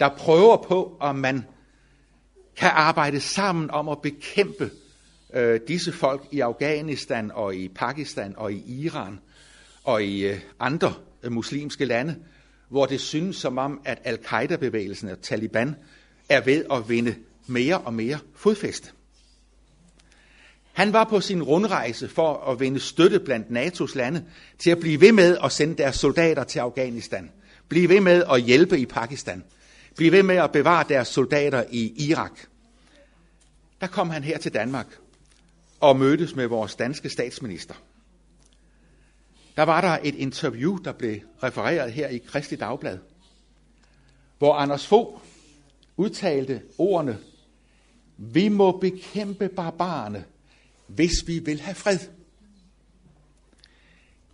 der 0.00 0.08
prøver 0.08 0.56
på, 0.56 0.96
om 1.00 1.16
man 1.16 1.44
kan 2.56 2.70
arbejde 2.74 3.20
sammen 3.20 3.70
om 3.70 3.88
at 3.88 4.02
bekæmpe 4.02 4.70
øh, 5.34 5.60
disse 5.68 5.92
folk 5.92 6.26
i 6.30 6.40
Afghanistan 6.40 7.30
og 7.34 7.56
i 7.56 7.68
Pakistan 7.68 8.34
og 8.36 8.52
i 8.52 8.82
Iran 8.84 9.20
og 9.84 10.04
i 10.04 10.26
øh, 10.26 10.38
andre 10.60 10.94
øh, 11.22 11.32
muslimske 11.32 11.84
lande, 11.84 12.16
hvor 12.68 12.86
det 12.86 13.00
synes 13.00 13.36
som 13.36 13.58
om, 13.58 13.80
at 13.84 13.98
al-Qaida-bevægelsen 14.04 15.08
og 15.08 15.22
Taliban 15.22 15.76
er 16.28 16.40
ved 16.40 16.64
at 16.72 16.88
vinde 16.88 17.14
mere 17.46 17.78
og 17.78 17.94
mere 17.94 18.18
fodfæste. 18.34 18.90
Han 20.72 20.92
var 20.92 21.04
på 21.04 21.20
sin 21.20 21.42
rundrejse 21.42 22.08
for 22.08 22.50
at 22.50 22.60
vinde 22.60 22.80
støtte 22.80 23.20
blandt 23.20 23.46
NATO's 23.46 23.96
lande 23.98 24.24
til 24.58 24.70
at 24.70 24.80
blive 24.80 25.00
ved 25.00 25.12
med 25.12 25.38
at 25.44 25.52
sende 25.52 25.74
deres 25.74 25.96
soldater 25.96 26.44
til 26.44 26.58
Afghanistan. 26.58 27.30
Blive 27.68 27.88
ved 27.88 28.00
med 28.00 28.24
at 28.30 28.42
hjælpe 28.42 28.78
i 28.78 28.86
Pakistan. 28.86 29.44
Blive 29.96 30.12
ved 30.12 30.22
med 30.22 30.36
at 30.36 30.52
bevare 30.52 30.84
deres 30.88 31.08
soldater 31.08 31.64
i 31.70 32.08
Irak. 32.08 32.40
Der 33.80 33.86
kom 33.86 34.10
han 34.10 34.24
her 34.24 34.38
til 34.38 34.54
Danmark 34.54 34.86
og 35.80 35.96
mødtes 35.96 36.34
med 36.34 36.46
vores 36.46 36.74
danske 36.74 37.08
statsminister. 37.08 37.74
Der 39.56 39.62
var 39.62 39.80
der 39.80 39.98
et 40.02 40.14
interview, 40.14 40.78
der 40.84 40.92
blev 40.92 41.20
refereret 41.42 41.92
her 41.92 42.08
i 42.08 42.18
Kristi 42.18 42.56
Dagblad, 42.56 42.98
hvor 44.38 44.54
Anders 44.54 44.86
Fogh 44.86 45.20
udtalte 45.96 46.62
ordene, 46.78 47.18
vi 48.16 48.48
må 48.48 48.78
bekæmpe 48.78 49.48
barbarerne, 49.48 50.24
hvis 50.94 51.26
vi 51.26 51.38
vil 51.38 51.60
have 51.60 51.74
fred. 51.74 51.98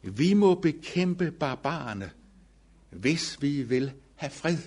Vi 0.02 0.34
må 0.34 0.54
bekæmpe 0.54 1.30
barbarerne, 1.30 2.10
hvis 2.90 3.42
vi 3.42 3.62
vil 3.62 3.92
have 4.14 4.30
fred. 4.30 4.58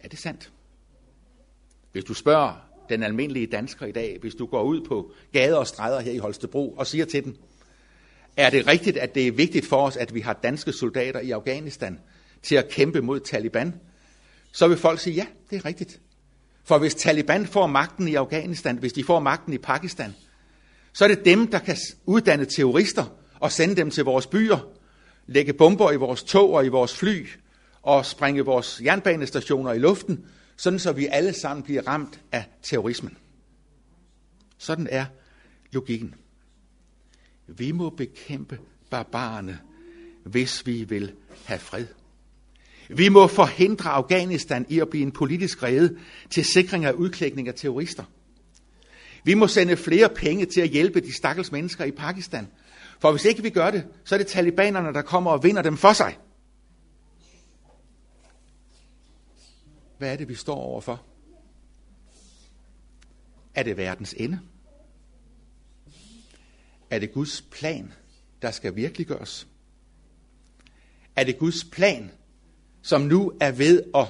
Er 0.00 0.08
det 0.08 0.18
sandt? 0.18 0.52
Hvis 1.92 2.04
du 2.04 2.14
spørger 2.14 2.54
den 2.88 3.02
almindelige 3.02 3.46
dansker 3.46 3.86
i 3.86 3.92
dag, 3.92 4.18
hvis 4.20 4.34
du 4.34 4.46
går 4.46 4.62
ud 4.62 4.84
på 4.84 5.12
gader 5.32 5.56
og 5.56 5.66
stræder 5.66 6.00
her 6.00 6.12
i 6.12 6.18
Holstebro 6.18 6.72
og 6.72 6.86
siger 6.86 7.04
til 7.04 7.24
dem, 7.24 7.36
er 8.36 8.50
det 8.50 8.66
rigtigt, 8.66 8.96
at 8.96 9.14
det 9.14 9.26
er 9.26 9.32
vigtigt 9.32 9.66
for 9.66 9.86
os, 9.86 9.96
at 9.96 10.14
vi 10.14 10.20
har 10.20 10.32
danske 10.32 10.72
soldater 10.72 11.20
i 11.20 11.30
Afghanistan 11.30 12.00
til 12.42 12.54
at 12.54 12.68
kæmpe 12.68 13.00
mod 13.00 13.20
Taliban? 13.20 13.80
Så 14.52 14.68
vil 14.68 14.76
folk 14.76 15.00
sige, 15.00 15.14
ja, 15.14 15.26
det 15.50 15.56
er 15.56 15.64
rigtigt. 15.64 16.00
For 16.70 16.78
hvis 16.78 16.94
Taliban 16.94 17.46
får 17.46 17.66
magten 17.66 18.08
i 18.08 18.14
Afghanistan, 18.14 18.78
hvis 18.78 18.92
de 18.92 19.04
får 19.04 19.20
magten 19.20 19.52
i 19.52 19.58
Pakistan, 19.58 20.14
så 20.92 21.04
er 21.04 21.08
det 21.08 21.24
dem, 21.24 21.46
der 21.46 21.58
kan 21.58 21.76
uddanne 22.06 22.44
terrorister 22.44 23.04
og 23.40 23.52
sende 23.52 23.76
dem 23.76 23.90
til 23.90 24.04
vores 24.04 24.26
byer, 24.26 24.58
lægge 25.26 25.52
bomber 25.52 25.92
i 25.92 25.96
vores 25.96 26.22
tog 26.22 26.52
og 26.52 26.66
i 26.66 26.68
vores 26.68 26.96
fly, 26.96 27.28
og 27.82 28.06
springe 28.06 28.44
vores 28.44 28.80
jernbanestationer 28.84 29.72
i 29.72 29.78
luften, 29.78 30.24
sådan 30.56 30.78
så 30.78 30.92
vi 30.92 31.06
alle 31.06 31.32
sammen 31.32 31.62
bliver 31.62 31.88
ramt 31.88 32.20
af 32.32 32.44
terrorismen. 32.62 33.16
Sådan 34.58 34.88
er 34.90 35.04
logikken. 35.72 36.14
Vi 37.46 37.72
må 37.72 37.90
bekæmpe 37.90 38.58
barbarerne, 38.90 39.60
hvis 40.24 40.66
vi 40.66 40.84
vil 40.84 41.12
have 41.44 41.58
fred. 41.58 41.86
Vi 42.96 43.08
må 43.08 43.26
forhindre 43.26 43.90
Afghanistan 43.90 44.66
i 44.68 44.80
at 44.80 44.88
blive 44.88 45.02
en 45.02 45.12
politisk 45.12 45.62
rede 45.62 45.98
til 46.30 46.44
sikring 46.44 46.84
af 46.84 46.92
udklækning 46.92 47.48
af 47.48 47.54
terrorister. 47.54 48.04
Vi 49.24 49.34
må 49.34 49.46
sende 49.46 49.76
flere 49.76 50.08
penge 50.08 50.46
til 50.46 50.60
at 50.60 50.68
hjælpe 50.68 51.00
de 51.00 51.12
stakkels 51.12 51.52
mennesker 51.52 51.84
i 51.84 51.90
Pakistan. 51.90 52.48
For 53.00 53.10
hvis 53.10 53.24
ikke 53.24 53.42
vi 53.42 53.50
gør 53.50 53.70
det, 53.70 53.86
så 54.04 54.14
er 54.14 54.18
det 54.18 54.26
talibanerne, 54.26 54.94
der 54.94 55.02
kommer 55.02 55.30
og 55.30 55.44
vinder 55.44 55.62
dem 55.62 55.76
for 55.76 55.92
sig. 55.92 56.18
Hvad 59.98 60.12
er 60.12 60.16
det, 60.16 60.28
vi 60.28 60.34
står 60.34 60.56
overfor? 60.56 61.02
Er 63.54 63.62
det 63.62 63.76
verdens 63.76 64.14
ende? 64.18 64.40
Er 66.90 66.98
det 66.98 67.12
Guds 67.12 67.42
plan, 67.42 67.92
der 68.42 68.50
skal 68.50 68.76
virkeliggøres? 68.76 69.48
Er 71.16 71.24
det 71.24 71.38
Guds 71.38 71.64
plan, 71.64 72.10
som 72.82 73.00
nu 73.00 73.32
er 73.40 73.52
ved 73.52 73.82
at 73.94 74.06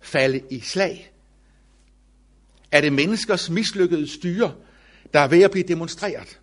falde 0.00 0.42
i 0.50 0.60
slag? 0.60 1.12
Er 2.72 2.80
det 2.80 2.92
menneskers 2.92 3.50
mislykkede 3.50 4.08
styre, 4.08 4.54
der 5.12 5.20
er 5.20 5.28
ved 5.28 5.42
at 5.42 5.50
blive 5.50 5.68
demonstreret? 5.68 6.40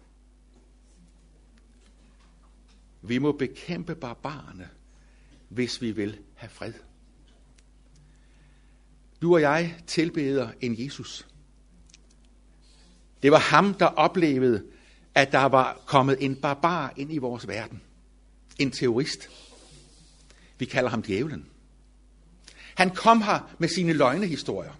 Vi 3.01 3.17
må 3.17 3.31
bekæmpe 3.31 3.95
barbarerne, 3.95 4.69
hvis 5.49 5.81
vi 5.81 5.91
vil 5.91 6.17
have 6.35 6.49
fred. 6.49 6.73
Du 9.21 9.33
og 9.33 9.41
jeg 9.41 9.75
tilbeder 9.87 10.49
en 10.61 10.85
Jesus. 10.85 11.27
Det 13.23 13.31
var 13.31 13.39
ham, 13.39 13.73
der 13.73 13.85
oplevede, 13.85 14.63
at 15.15 15.31
der 15.31 15.45
var 15.45 15.81
kommet 15.85 16.17
en 16.19 16.35
barbar 16.35 16.93
ind 16.95 17.13
i 17.13 17.17
vores 17.17 17.47
verden. 17.47 17.81
En 18.59 18.71
terrorist. 18.71 19.29
Vi 20.57 20.65
kalder 20.65 20.89
ham 20.89 21.01
djævlen. 21.01 21.45
Han 22.75 22.89
kom 22.89 23.21
her 23.21 23.55
med 23.59 23.69
sine 23.69 23.93
løgnehistorier. 23.93 24.73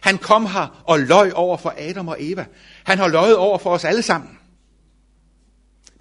Han 0.00 0.18
kom 0.18 0.46
her 0.46 0.84
og 0.86 1.00
løj 1.00 1.30
over 1.34 1.56
for 1.56 1.74
Adam 1.78 2.08
og 2.08 2.16
Eva. 2.20 2.46
Han 2.84 2.98
har 2.98 3.08
løjet 3.08 3.36
over 3.36 3.58
for 3.58 3.70
os 3.70 3.84
alle 3.84 4.02
sammen. 4.02 4.38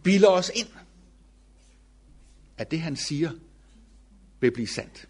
Biler 0.03 0.29
os 0.29 0.51
ind, 0.55 0.67
at 2.57 2.71
det 2.71 2.79
han 2.79 2.95
siger 2.95 3.31
vil 4.39 4.51
blive 4.51 4.67
sandt. 4.67 5.07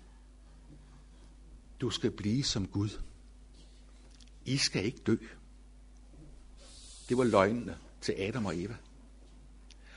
Du 1.81 1.89
skal 1.89 2.11
blive 2.11 2.43
som 2.43 2.67
Gud. 2.67 2.89
I 4.45 4.57
skal 4.57 4.85
ikke 4.85 4.99
dø. 5.07 5.15
Det 7.09 7.17
var 7.17 7.23
løgnene 7.23 7.77
til 8.01 8.15
Adam 8.19 8.45
og 8.45 8.57
Eva. 8.57 8.75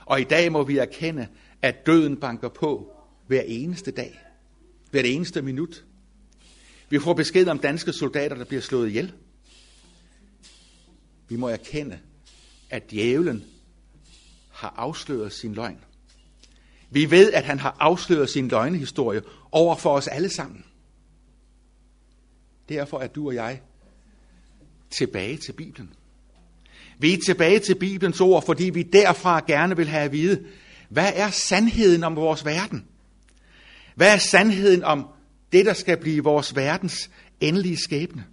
Og 0.06 0.20
i 0.20 0.24
dag 0.24 0.52
må 0.52 0.62
vi 0.62 0.78
erkende, 0.78 1.28
at 1.62 1.86
døden 1.86 2.16
banker 2.16 2.48
på 2.48 2.99
hver 3.30 3.42
eneste 3.46 3.90
dag, 3.90 4.20
hver 4.90 5.02
eneste 5.02 5.42
minut. 5.42 5.84
Vi 6.88 6.98
får 6.98 7.14
besked 7.14 7.48
om 7.48 7.58
danske 7.58 7.92
soldater, 7.92 8.36
der 8.36 8.44
bliver 8.44 8.60
slået 8.60 8.88
ihjel. 8.88 9.12
Vi 11.28 11.36
må 11.36 11.48
erkende, 11.48 11.98
at 12.70 12.90
djævlen 12.90 13.44
har 14.50 14.74
afsløret 14.76 15.32
sin 15.32 15.54
løgn. 15.54 15.78
Vi 16.90 17.10
ved, 17.10 17.32
at 17.32 17.44
han 17.44 17.58
har 17.58 17.76
afsløret 17.78 18.30
sin 18.30 18.48
løgnehistorie 18.48 19.22
over 19.52 19.76
for 19.76 19.96
os 19.96 20.08
alle 20.08 20.28
sammen. 20.28 20.64
Derfor 22.68 23.00
er 23.00 23.06
du 23.06 23.26
og 23.26 23.34
jeg 23.34 23.60
tilbage 24.90 25.36
til 25.36 25.52
Bibelen. 25.52 25.90
Vi 26.98 27.12
er 27.12 27.18
tilbage 27.26 27.58
til 27.58 27.74
Bibelens 27.74 28.20
ord, 28.20 28.46
fordi 28.46 28.70
vi 28.70 28.82
derfra 28.82 29.40
gerne 29.46 29.76
vil 29.76 29.88
have 29.88 30.04
at 30.04 30.12
vide, 30.12 30.46
hvad 30.88 31.12
er 31.14 31.30
sandheden 31.30 32.04
om 32.04 32.16
vores 32.16 32.44
verden? 32.44 32.86
Hvad 33.94 34.14
er 34.14 34.18
sandheden 34.18 34.84
om 34.84 35.06
det, 35.52 35.66
der 35.66 35.72
skal 35.72 35.96
blive 35.96 36.24
vores 36.24 36.56
verdens 36.56 37.10
endelige 37.40 37.76
skæbne? 37.76 38.26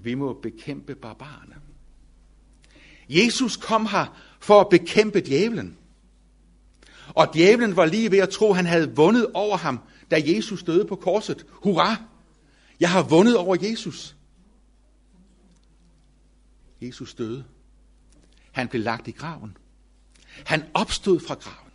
Vi 0.00 0.14
må 0.14 0.32
bekæmpe 0.32 0.94
barbarerne. 0.94 1.54
Jesus 3.08 3.56
kom 3.56 3.86
her 3.86 4.20
for 4.40 4.60
at 4.60 4.68
bekæmpe 4.68 5.20
djævlen. 5.20 5.78
Og 7.14 7.34
djævlen 7.34 7.76
var 7.76 7.84
lige 7.84 8.10
ved 8.10 8.18
at 8.18 8.28
tro, 8.28 8.50
at 8.50 8.56
han 8.56 8.66
havde 8.66 8.96
vundet 8.96 9.26
over 9.34 9.56
ham, 9.56 9.80
da 10.10 10.22
Jesus 10.26 10.62
døde 10.62 10.84
på 10.84 10.96
korset. 10.96 11.46
Hurra! 11.50 11.96
Jeg 12.80 12.90
har 12.90 13.02
vundet 13.02 13.36
over 13.36 13.56
Jesus. 13.60 14.16
Jesus 16.82 17.14
døde. 17.14 17.44
Han 18.52 18.68
blev 18.68 18.82
lagt 18.82 19.08
i 19.08 19.10
graven. 19.10 19.56
Han 20.44 20.62
opstod 20.74 21.20
fra 21.20 21.34
graven. 21.34 21.72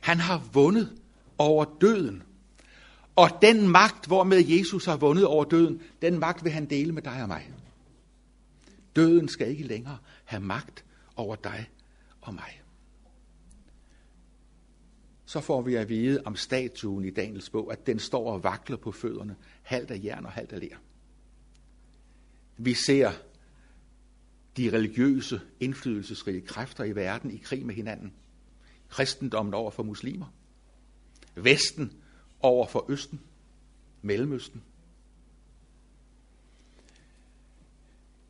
Han 0.00 0.18
har 0.18 0.48
vundet 0.52 1.00
over 1.38 1.64
døden. 1.80 2.22
Og 3.16 3.28
den 3.42 3.68
magt, 3.68 4.06
hvormed 4.06 4.44
Jesus 4.46 4.84
har 4.84 4.96
vundet 4.96 5.26
over 5.26 5.44
døden, 5.44 5.82
den 6.02 6.18
magt 6.18 6.44
vil 6.44 6.52
han 6.52 6.66
dele 6.66 6.92
med 6.92 7.02
dig 7.02 7.22
og 7.22 7.28
mig. 7.28 7.52
Døden 8.96 9.28
skal 9.28 9.48
ikke 9.48 9.64
længere 9.64 9.98
have 10.24 10.42
magt 10.42 10.84
over 11.16 11.36
dig 11.36 11.70
og 12.20 12.34
mig. 12.34 12.62
Så 15.24 15.40
får 15.40 15.62
vi 15.62 15.74
at 15.74 15.88
vide 15.88 16.22
om 16.24 16.36
statuen 16.36 17.04
i 17.04 17.10
Daniels 17.10 17.50
bog, 17.50 17.72
at 17.72 17.86
den 17.86 17.98
står 17.98 18.32
og 18.32 18.44
vakler 18.44 18.76
på 18.76 18.92
fødderne, 18.92 19.36
halvt 19.62 19.90
af 19.90 20.00
jern 20.04 20.26
og 20.26 20.32
halvt 20.32 20.52
af 20.52 20.60
ler. 20.60 20.76
Vi 22.56 22.74
ser 22.74 23.12
de 24.60 24.76
religiøse, 24.76 25.40
indflydelsesrige 25.60 26.40
kræfter 26.40 26.84
i 26.84 26.94
verden 26.94 27.30
i 27.30 27.36
krig 27.36 27.66
med 27.66 27.74
hinanden. 27.74 28.12
Kristendommen 28.88 29.54
over 29.54 29.70
for 29.70 29.82
muslimer. 29.82 30.26
Vesten 31.34 31.92
over 32.40 32.66
for 32.66 32.86
Østen. 32.88 33.20
Mellemøsten. 34.02 34.62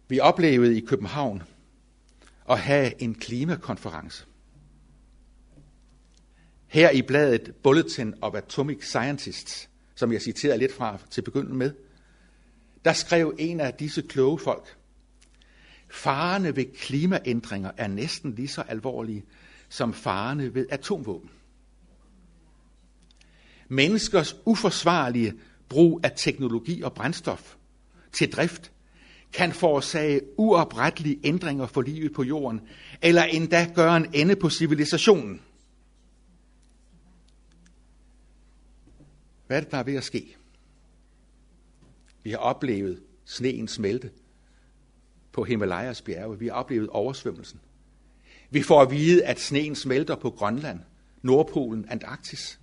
Vi 0.08 0.20
oplevede 0.20 0.76
i 0.76 0.80
København 0.80 1.42
at 2.50 2.58
have 2.58 3.02
en 3.02 3.14
klimakonference. 3.14 4.26
Her 6.66 6.90
i 6.90 7.02
bladet 7.02 7.54
Bulletin 7.62 8.14
of 8.22 8.34
Atomic 8.34 8.84
Scientists, 8.84 9.68
som 9.94 10.12
jeg 10.12 10.22
citerede 10.22 10.58
lidt 10.58 10.74
fra 10.74 10.98
til 11.10 11.22
begyndelsen 11.22 11.58
med, 11.58 11.72
der 12.84 12.92
skrev 12.92 13.34
en 13.38 13.60
af 13.60 13.74
disse 13.74 14.02
kloge 14.02 14.38
folk, 14.38 14.76
Farerne 15.90 16.56
ved 16.56 16.64
klimaændringer 16.74 17.70
er 17.76 17.88
næsten 17.88 18.34
lige 18.34 18.48
så 18.48 18.62
alvorlige 18.62 19.24
som 19.68 19.94
farerne 19.94 20.54
ved 20.54 20.66
atomvåben. 20.70 21.30
Menneskers 23.68 24.36
uforsvarlige 24.44 25.34
brug 25.68 26.00
af 26.02 26.12
teknologi 26.16 26.82
og 26.82 26.92
brændstof 26.92 27.56
til 28.12 28.32
drift 28.32 28.72
kan 29.32 29.52
forårsage 29.52 30.20
uoprettelige 30.38 31.20
ændringer 31.24 31.66
for 31.66 31.82
livet 31.82 32.12
på 32.12 32.22
jorden, 32.22 32.60
eller 33.02 33.22
endda 33.22 33.72
gøre 33.74 33.96
en 33.96 34.06
ende 34.14 34.36
på 34.36 34.50
civilisationen. 34.50 35.42
Hvad 39.46 39.56
er 39.56 39.60
det, 39.60 39.70
der 39.70 39.78
er 39.78 39.82
ved 39.82 39.94
at 39.94 40.04
ske? 40.04 40.36
Vi 42.22 42.30
har 42.30 42.38
oplevet 42.38 43.02
sneen 43.24 43.68
smelte 43.68 44.10
på 45.32 45.44
Himalayas 45.44 46.02
bjerge. 46.02 46.38
Vi 46.38 46.46
har 46.46 46.54
oplevet 46.54 46.88
oversvømmelsen. 46.88 47.60
Vi 48.50 48.62
får 48.62 48.82
at 48.82 48.90
vide, 48.90 49.24
at 49.24 49.40
sneen 49.40 49.74
smelter 49.74 50.16
på 50.16 50.30
Grønland, 50.30 50.80
Nordpolen, 51.22 51.86
Antarktis. 51.88 52.60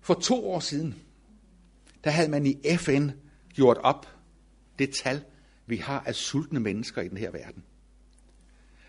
For 0.00 0.14
to 0.14 0.50
år 0.50 0.60
siden, 0.60 0.94
der 2.04 2.10
havde 2.10 2.28
man 2.28 2.46
i 2.46 2.76
FN 2.76 3.10
gjort 3.54 3.76
op 3.76 4.06
det 4.78 4.90
tal, 5.02 5.22
vi 5.66 5.76
har 5.76 6.02
af 6.06 6.14
sultne 6.14 6.60
mennesker 6.60 7.02
i 7.02 7.08
den 7.08 7.18
her 7.18 7.30
verden. 7.30 7.64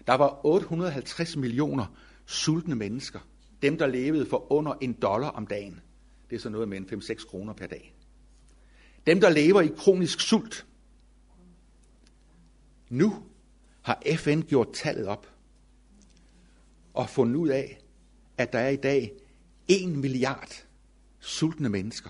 Der 0.07 0.13
var 0.13 0.45
850 0.45 1.35
millioner 1.35 1.85
sultne 2.25 2.75
mennesker. 2.75 3.19
Dem, 3.61 3.77
der 3.77 3.87
levede 3.87 4.25
for 4.25 4.51
under 4.51 4.73
en 4.81 4.93
dollar 4.93 5.27
om 5.27 5.47
dagen. 5.47 5.81
Det 6.29 6.35
er 6.35 6.39
så 6.39 6.49
noget 6.49 6.69
med 6.69 6.77
en 6.77 6.85
5-6 6.85 7.29
kroner 7.29 7.53
per 7.53 7.67
dag. 7.67 7.95
Dem, 9.07 9.21
der 9.21 9.29
lever 9.29 9.61
i 9.61 9.71
kronisk 9.77 10.19
sult. 10.19 10.65
Nu 12.89 13.23
har 13.81 14.01
FN 14.17 14.41
gjort 14.41 14.73
tallet 14.73 15.07
op 15.07 15.27
og 16.93 17.09
fundet 17.09 17.35
ud 17.35 17.49
af, 17.49 17.79
at 18.37 18.53
der 18.53 18.59
er 18.59 18.69
i 18.69 18.75
dag 18.75 19.13
1 19.67 19.89
milliard 19.89 20.65
sultne 21.19 21.69
mennesker. 21.69 22.09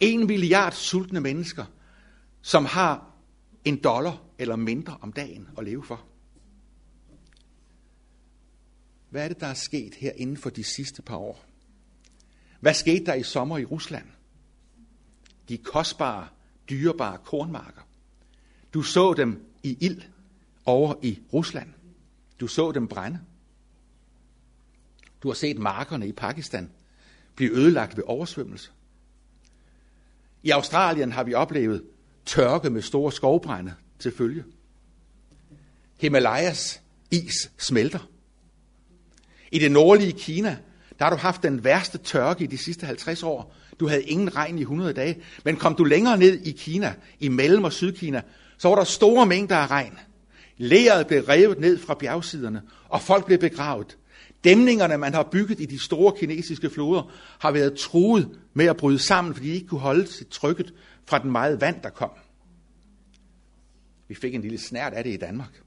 1 0.00 0.26
milliard 0.26 0.72
sultne 0.72 1.20
mennesker, 1.20 1.64
som 2.42 2.64
har 2.64 3.14
en 3.64 3.82
dollar 3.82 4.22
eller 4.38 4.56
mindre 4.56 4.96
om 5.00 5.12
dagen 5.12 5.48
at 5.58 5.64
leve 5.64 5.84
for. 5.84 6.04
Hvad 9.10 9.24
er 9.24 9.28
det, 9.28 9.40
der 9.40 9.46
er 9.46 9.54
sket 9.54 9.94
her 9.94 10.12
inden 10.12 10.36
for 10.36 10.50
de 10.50 10.64
sidste 10.64 11.02
par 11.02 11.16
år? 11.16 11.44
Hvad 12.60 12.74
skete 12.74 13.06
der 13.06 13.14
i 13.14 13.22
sommer 13.22 13.58
i 13.58 13.64
Rusland? 13.64 14.06
De 15.48 15.58
kostbare, 15.58 16.28
dyrebare 16.70 17.18
kornmarker. 17.18 17.87
Du 18.74 18.82
så 18.82 19.14
dem 19.14 19.44
i 19.62 19.76
ild 19.80 20.02
over 20.64 20.94
i 21.02 21.18
Rusland. 21.32 21.68
Du 22.40 22.46
så 22.46 22.72
dem 22.72 22.88
brænde. 22.88 23.20
Du 25.22 25.28
har 25.28 25.34
set 25.34 25.58
markerne 25.58 26.08
i 26.08 26.12
Pakistan 26.12 26.70
blive 27.34 27.52
ødelagt 27.52 27.96
ved 27.96 28.04
oversvømmelse. 28.06 28.70
I 30.42 30.50
Australien 30.50 31.12
har 31.12 31.24
vi 31.24 31.34
oplevet 31.34 31.84
tørke 32.26 32.70
med 32.70 32.82
store 32.82 33.12
skovbrænde 33.12 33.74
til 33.98 34.12
følge. 34.12 34.44
Himalayas 36.00 36.80
is 37.10 37.50
smelter. 37.58 38.08
I 39.52 39.58
det 39.58 39.72
nordlige 39.72 40.12
Kina, 40.12 40.58
der 40.98 41.04
har 41.04 41.10
du 41.10 41.16
haft 41.16 41.42
den 41.42 41.64
værste 41.64 41.98
tørke 41.98 42.44
i 42.44 42.46
de 42.46 42.58
sidste 42.58 42.86
50 42.86 43.22
år. 43.22 43.54
Du 43.80 43.88
havde 43.88 44.02
ingen 44.02 44.36
regn 44.36 44.58
i 44.58 44.60
100 44.60 44.92
dage. 44.92 45.22
Men 45.44 45.56
kom 45.56 45.74
du 45.74 45.84
længere 45.84 46.18
ned 46.18 46.40
i 46.40 46.50
Kina, 46.50 46.94
i 47.20 47.28
Mellem- 47.28 47.64
og 47.64 47.72
Sydkina, 47.72 48.22
så 48.58 48.68
var 48.68 48.76
der 48.76 48.84
store 48.84 49.26
mængder 49.26 49.56
af 49.56 49.70
regn. 49.70 49.98
Læret 50.56 51.06
blev 51.06 51.22
revet 51.22 51.58
ned 51.58 51.78
fra 51.78 51.94
bjergsiderne, 51.94 52.62
og 52.88 53.00
folk 53.02 53.26
blev 53.26 53.38
begravet. 53.38 53.98
Dæmningerne, 54.44 54.98
man 54.98 55.14
har 55.14 55.22
bygget 55.22 55.60
i 55.60 55.66
de 55.66 55.78
store 55.78 56.12
kinesiske 56.18 56.70
floder, 56.70 57.12
har 57.38 57.50
været 57.50 57.78
truet 57.78 58.38
med 58.54 58.66
at 58.66 58.76
bryde 58.76 58.98
sammen, 58.98 59.34
fordi 59.34 59.48
de 59.48 59.54
ikke 59.54 59.66
kunne 59.66 59.80
holde 59.80 60.04
til 60.04 60.26
trykket 60.30 60.74
fra 61.06 61.18
den 61.18 61.32
meget 61.32 61.60
vand, 61.60 61.82
der 61.82 61.90
kom. 61.90 62.10
Vi 64.08 64.14
fik 64.14 64.34
en 64.34 64.42
lille 64.42 64.58
snært 64.58 64.92
af 64.92 65.04
det 65.04 65.12
i 65.12 65.16
Danmark. 65.16 65.62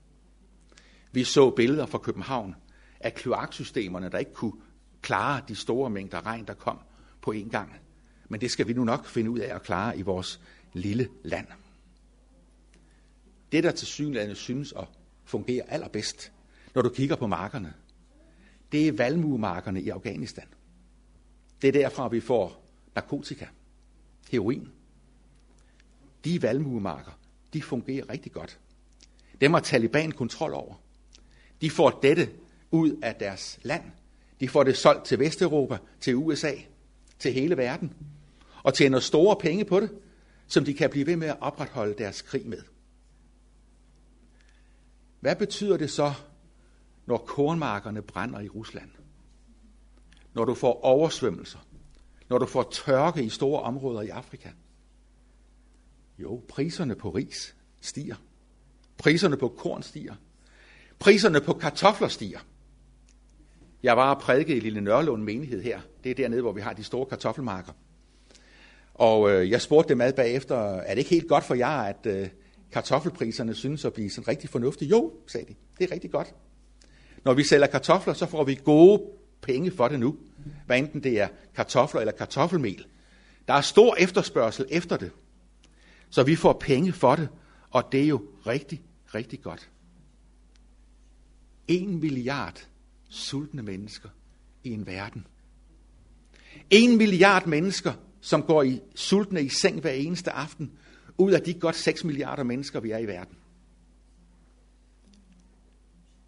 Vi 1.11 1.23
så 1.23 1.49
billeder 1.49 1.85
fra 1.85 1.97
København 1.97 2.55
af 2.99 3.13
kloaksystemerne, 3.13 4.09
der 4.09 4.17
ikke 4.17 4.33
kunne 4.33 4.53
klare 5.01 5.41
de 5.47 5.55
store 5.55 5.89
mængder 5.89 6.25
regn, 6.25 6.45
der 6.45 6.53
kom 6.53 6.79
på 7.21 7.31
en 7.31 7.49
gang. 7.49 7.75
Men 8.29 8.41
det 8.41 8.51
skal 8.51 8.67
vi 8.67 8.73
nu 8.73 8.83
nok 8.83 9.05
finde 9.05 9.31
ud 9.31 9.39
af 9.39 9.55
at 9.55 9.63
klare 9.63 9.97
i 9.97 10.01
vores 10.01 10.41
lille 10.73 11.07
land. 11.23 11.47
Det, 13.51 13.63
der 13.63 13.71
til 13.71 13.87
synligheden 13.87 14.35
synes 14.35 14.73
at 14.73 14.87
fungere 15.25 15.63
allerbedst, 15.71 16.31
når 16.75 16.81
du 16.81 16.89
kigger 16.89 17.15
på 17.15 17.27
markerne, 17.27 17.73
det 18.71 18.87
er 18.87 18.91
valmuemarkerne 18.91 19.81
i 19.81 19.89
Afghanistan. 19.89 20.47
Det 21.61 21.67
er 21.67 21.71
derfra, 21.71 22.07
vi 22.07 22.19
får 22.19 22.65
narkotika, 22.95 23.45
heroin. 24.29 24.69
De 26.25 26.41
valmuemarker, 26.41 27.11
de 27.53 27.61
fungerer 27.61 28.09
rigtig 28.09 28.31
godt. 28.31 28.59
Dem 29.41 29.53
har 29.53 29.59
Taliban 29.59 30.11
kontrol 30.11 30.53
over. 30.53 30.75
De 31.61 31.69
får 31.69 31.99
dette 32.03 32.29
ud 32.71 32.99
af 33.03 33.15
deres 33.15 33.59
land. 33.63 33.83
De 34.39 34.49
får 34.49 34.63
det 34.63 34.77
solgt 34.77 35.05
til 35.05 35.19
Vesteuropa, 35.19 35.77
til 35.99 36.15
USA, 36.15 36.53
til 37.19 37.33
hele 37.33 37.57
verden. 37.57 37.93
Og 38.63 38.73
tjener 38.73 38.99
store 38.99 39.35
penge 39.35 39.65
på 39.65 39.79
det, 39.79 39.89
som 40.47 40.65
de 40.65 40.73
kan 40.73 40.89
blive 40.89 41.05
ved 41.05 41.15
med 41.15 41.27
at 41.27 41.37
opretholde 41.41 41.95
deres 41.97 42.21
krig 42.21 42.47
med. 42.47 42.61
Hvad 45.21 45.35
betyder 45.35 45.77
det 45.77 45.89
så, 45.89 46.13
når 47.05 47.17
kornmarkerne 47.17 48.01
brænder 48.01 48.39
i 48.39 48.49
Rusland? 48.49 48.89
når 50.33 50.45
du 50.45 50.53
får 50.53 50.83
oversvømmelser, 50.83 51.59
når 52.29 52.37
du 52.37 52.45
får 52.45 52.69
tørke 52.71 53.23
i 53.23 53.29
store 53.29 53.61
områder 53.61 54.01
i 54.01 54.09
Afrika? 54.09 54.49
Jo, 56.19 56.41
priserne 56.47 56.95
på 56.95 57.09
ris 57.09 57.55
stiger. 57.81 58.15
Priserne 58.97 59.37
på 59.37 59.47
korn 59.47 59.83
stiger. 59.83 60.15
Priserne 60.99 61.41
på 61.41 61.53
kartofler 61.53 62.07
stiger. 62.07 62.39
Jeg 63.83 63.97
var 63.97 64.15
og 64.15 64.21
prædike 64.21 64.55
i 64.55 64.59
Lille 64.59 64.81
Nørlund 64.81 65.23
menighed 65.23 65.61
her. 65.61 65.81
Det 66.03 66.09
er 66.09 66.15
dernede, 66.15 66.41
hvor 66.41 66.51
vi 66.51 66.61
har 66.61 66.73
de 66.73 66.83
store 66.83 67.05
kartoffelmarker. 67.05 67.71
Og 68.93 69.31
øh, 69.31 69.49
jeg 69.49 69.61
spurgte 69.61 69.89
dem 69.89 70.01
ad 70.01 70.13
bagefter, 70.13 70.57
er 70.57 70.89
det 70.89 70.97
ikke 70.97 71.09
helt 71.09 71.27
godt 71.27 71.43
for 71.43 71.55
jer, 71.55 71.67
at 71.67 72.05
øh, 72.05 72.29
kartoffelpriserne 72.71 73.53
synes 73.53 73.85
at 73.85 73.93
blive 73.93 74.09
sådan 74.09 74.27
rigtig 74.27 74.49
fornuftige? 74.49 74.89
Jo, 74.89 75.13
sagde 75.27 75.45
de. 75.47 75.55
Det 75.79 75.89
er 75.89 75.93
rigtig 75.93 76.11
godt. 76.11 76.35
Når 77.23 77.33
vi 77.33 77.43
sælger 77.43 77.67
kartofler, 77.67 78.13
så 78.13 78.25
får 78.25 78.43
vi 78.43 78.55
gode 78.55 79.01
penge 79.41 79.71
for 79.71 79.87
det 79.87 79.99
nu. 79.99 80.17
Hvad 80.65 80.77
enten 80.77 81.03
det 81.03 81.19
er 81.19 81.27
kartofler 81.55 82.01
eller 82.01 82.11
kartoffelmel. 82.13 82.85
Der 83.47 83.53
er 83.53 83.61
stor 83.61 83.95
efterspørgsel 83.95 84.65
efter 84.69 84.97
det. 84.97 85.11
Så 86.09 86.23
vi 86.23 86.35
får 86.35 86.53
penge 86.53 86.91
for 86.91 87.15
det, 87.15 87.29
og 87.69 87.83
det 87.91 88.03
er 88.03 88.07
jo 88.07 88.25
rigtig, 88.47 88.81
rigtig 89.15 89.41
godt. 89.41 89.69
En 91.67 91.99
milliard 91.99 92.67
sultne 93.09 93.61
mennesker 93.61 94.09
i 94.63 94.71
en 94.71 94.87
verden. 94.87 95.27
En 96.69 96.97
milliard 96.97 97.47
mennesker, 97.47 97.93
som 98.21 98.43
går 98.43 98.63
i 98.63 98.81
sultne 98.95 99.43
i 99.43 99.49
seng 99.49 99.81
hver 99.81 99.91
eneste 99.91 100.31
aften, 100.31 100.71
ud 101.21 101.31
af 101.31 101.41
de 101.41 101.53
godt 101.53 101.75
6 101.75 102.03
milliarder 102.03 102.43
mennesker, 102.43 102.79
vi 102.79 102.91
er 102.91 102.97
i 102.97 103.07
verden. 103.07 103.37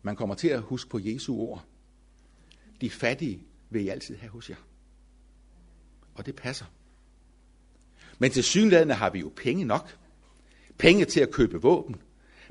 Man 0.02 0.16
kommer 0.16 0.36
til 0.36 0.48
at 0.48 0.62
huske 0.62 0.90
på 0.90 1.00
Jesu 1.00 1.36
ord. 1.36 1.66
De 2.82 2.90
fattige 2.90 3.44
vil 3.70 3.86
I 3.86 3.90
altid 3.90 4.18
have 4.18 4.30
hos 4.30 4.50
jer. 4.50 4.56
Og 6.16 6.26
det 6.26 6.36
passer. 6.36 6.66
Men 8.20 8.32
til 8.32 8.44
synlædende 8.44 8.94
har 8.94 9.10
vi 9.10 9.20
jo 9.20 9.32
penge 9.36 9.66
nok. 9.66 9.98
Penge 10.78 11.06
til 11.06 11.20
at 11.20 11.32
købe 11.32 11.62
våben. 11.62 11.96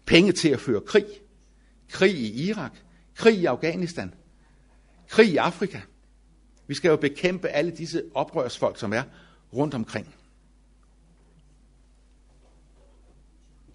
Penge 0.06 0.32
til 0.32 0.48
at 0.48 0.60
føre 0.60 0.80
krig. 0.80 1.06
Krig 1.88 2.14
i 2.14 2.48
Irak. 2.48 2.72
Krig 3.14 3.38
i 3.38 3.44
Afghanistan. 3.44 4.14
Krig 5.08 5.28
i 5.28 5.36
Afrika. 5.36 5.80
Vi 6.66 6.74
skal 6.74 6.88
jo 6.88 6.96
bekæmpe 6.96 7.48
alle 7.48 7.70
disse 7.70 8.02
oprørsfolk, 8.14 8.78
som 8.78 8.92
er 8.92 9.02
rundt 9.52 9.74
omkring. 9.74 10.14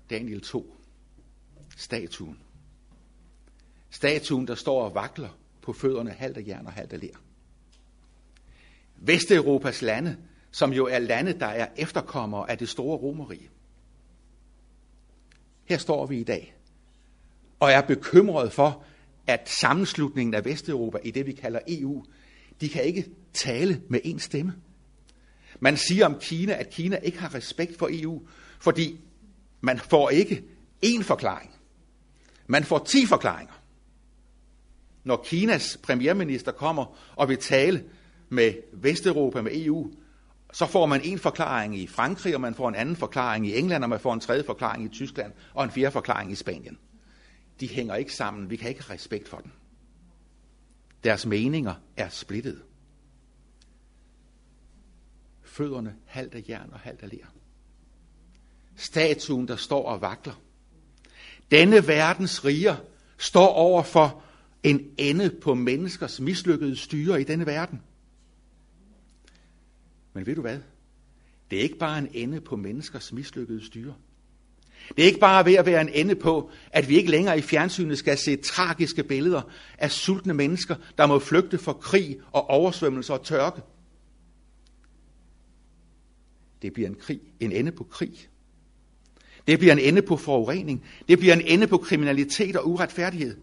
Daniel 0.09 0.41
2. 0.41 0.75
Statuen. 1.77 2.37
Statuen, 3.89 4.47
der 4.47 4.55
står 4.55 4.83
og 4.83 4.95
vakler 4.95 5.29
på 5.61 5.73
fødderne 5.73 6.11
halvt 6.11 6.37
af 6.37 6.43
jern 6.47 6.65
og 6.65 6.73
halvt 6.73 6.93
af 6.93 6.99
ler. 6.99 7.17
Vesteuropas 8.95 9.81
lande, 9.81 10.17
som 10.51 10.73
jo 10.73 10.85
er 10.85 10.99
lande, 10.99 11.39
der 11.39 11.45
er 11.45 11.67
efterkommere 11.77 12.49
af 12.51 12.57
det 12.57 12.69
store 12.69 12.97
romerige. 12.97 13.49
Her 15.65 15.77
står 15.77 16.05
vi 16.05 16.19
i 16.19 16.23
dag 16.23 16.55
og 17.59 17.71
er 17.71 17.81
bekymret 17.81 18.53
for, 18.53 18.83
at 19.27 19.49
sammenslutningen 19.49 20.33
af 20.33 20.45
Vesteuropa 20.45 20.97
i 21.03 21.11
det, 21.11 21.25
vi 21.25 21.31
kalder 21.31 21.59
EU, 21.67 22.05
de 22.61 22.69
kan 22.69 22.83
ikke 22.83 23.05
tale 23.33 23.81
med 23.89 23.99
én 24.05 24.19
stemme. 24.19 24.53
Man 25.59 25.77
siger 25.77 26.05
om 26.05 26.19
Kina, 26.19 26.53
at 26.53 26.69
Kina 26.69 26.95
ikke 26.95 27.19
har 27.19 27.35
respekt 27.35 27.77
for 27.77 27.89
EU, 27.91 28.27
fordi 28.59 28.99
man 29.61 29.79
får 29.79 30.09
ikke 30.09 30.43
én 30.85 31.03
forklaring. 31.03 31.51
Man 32.47 32.63
får 32.63 32.79
ti 32.79 33.05
forklaringer. 33.05 33.53
Når 35.03 35.23
Kinas 35.27 35.79
premierminister 35.83 36.51
kommer 36.51 36.99
og 37.15 37.29
vil 37.29 37.37
tale 37.37 37.83
med 38.29 38.53
Vesteuropa, 38.73 39.41
med 39.41 39.51
EU, 39.55 39.91
så 40.53 40.65
får 40.65 40.85
man 40.85 41.01
en 41.03 41.19
forklaring 41.19 41.77
i 41.77 41.87
Frankrig, 41.87 42.35
og 42.35 42.41
man 42.41 42.55
får 42.55 42.69
en 42.69 42.75
anden 42.75 42.95
forklaring 42.95 43.47
i 43.47 43.57
England, 43.57 43.83
og 43.83 43.89
man 43.89 43.99
får 43.99 44.13
en 44.13 44.19
tredje 44.19 44.43
forklaring 44.43 44.85
i 44.85 44.89
Tyskland, 44.89 45.33
og 45.53 45.63
en 45.63 45.71
fjerde 45.71 45.91
forklaring 45.91 46.31
i 46.31 46.35
Spanien. 46.35 46.77
De 47.59 47.67
hænger 47.67 47.95
ikke 47.95 48.13
sammen. 48.13 48.49
Vi 48.49 48.55
kan 48.55 48.69
ikke 48.69 48.83
have 48.83 48.93
respekt 48.93 49.29
for 49.29 49.37
dem. 49.37 49.51
Deres 51.03 51.25
meninger 51.25 51.73
er 51.97 52.09
splittet. 52.09 52.61
Fødderne 55.43 55.95
halvt 56.05 56.35
af 56.35 56.43
jern 56.49 56.69
og 56.73 56.79
halvt 56.79 57.03
af 57.03 57.09
ler. 57.09 57.25
Statuen, 58.77 59.47
der 59.47 59.55
står 59.55 59.85
og 59.85 60.01
vakler. 60.01 60.41
Denne 61.51 61.87
verdens 61.87 62.45
riger 62.45 62.75
står 63.17 63.47
over 63.47 63.83
for 63.83 64.23
en 64.63 64.91
ende 64.97 65.29
på 65.41 65.55
menneskers 65.55 66.19
mislykkede 66.19 66.75
styre 66.75 67.21
i 67.21 67.23
denne 67.23 67.45
verden. 67.45 67.81
Men 70.13 70.25
ved 70.25 70.35
du 70.35 70.41
hvad? 70.41 70.59
Det 71.51 71.59
er 71.59 71.63
ikke 71.63 71.77
bare 71.77 71.97
en 71.97 72.09
ende 72.13 72.41
på 72.41 72.55
menneskers 72.55 73.13
mislykkede 73.13 73.65
styre. 73.65 73.95
Det 74.95 75.03
er 75.03 75.07
ikke 75.07 75.19
bare 75.19 75.45
ved 75.45 75.53
at 75.53 75.65
være 75.65 75.81
en 75.81 75.89
ende 75.89 76.15
på, 76.15 76.51
at 76.71 76.89
vi 76.89 76.97
ikke 76.97 77.11
længere 77.11 77.37
i 77.37 77.41
fjernsynet 77.41 77.97
skal 77.97 78.17
se 78.17 78.35
tragiske 78.35 79.03
billeder 79.03 79.41
af 79.77 79.91
sultne 79.91 80.33
mennesker, 80.33 80.75
der 80.97 81.05
må 81.05 81.19
flygte 81.19 81.57
for 81.57 81.73
krig 81.73 82.19
og 82.31 82.49
oversvømmelse 82.49 83.13
og 83.13 83.23
tørke. 83.23 83.61
Det 86.61 86.73
bliver 86.73 86.89
en, 86.89 86.95
krig, 86.95 87.21
en 87.39 87.51
ende 87.51 87.71
på 87.71 87.83
krig. 87.83 88.29
Det 89.47 89.59
bliver 89.59 89.73
en 89.73 89.79
ende 89.79 90.01
på 90.01 90.17
forurening. 90.17 90.85
Det 91.07 91.19
bliver 91.19 91.33
en 91.33 91.41
ende 91.41 91.67
på 91.67 91.77
kriminalitet 91.77 92.55
og 92.55 92.69
uretfærdighed. 92.69 93.37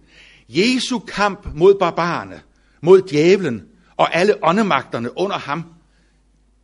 Jesu 0.48 0.98
kamp 0.98 1.46
mod 1.54 1.78
barbarerne, 1.78 2.42
mod 2.80 3.02
djævlen 3.02 3.68
og 3.96 4.14
alle 4.14 4.44
åndemagterne 4.44 5.18
under 5.18 5.38
ham, 5.38 5.74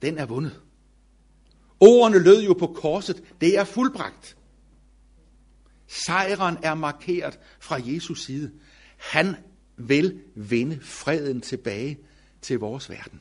den 0.03 0.18
er 0.18 0.26
vundet. 0.26 0.61
Ordene 1.81 2.18
lød 2.18 2.42
jo 2.42 2.53
på 2.53 2.66
korset, 2.66 3.22
det 3.40 3.59
er 3.59 3.64
fuldbragt. 3.64 4.37
Sejren 5.87 6.57
er 6.62 6.74
markeret 6.74 7.38
fra 7.61 7.81
Jesus 7.85 8.24
side. 8.24 8.53
Han 8.96 9.37
vil 9.76 10.20
vinde 10.35 10.81
freden 10.83 11.40
tilbage 11.40 11.98
til 12.42 12.59
vores 12.59 12.90
verden. 12.90 13.20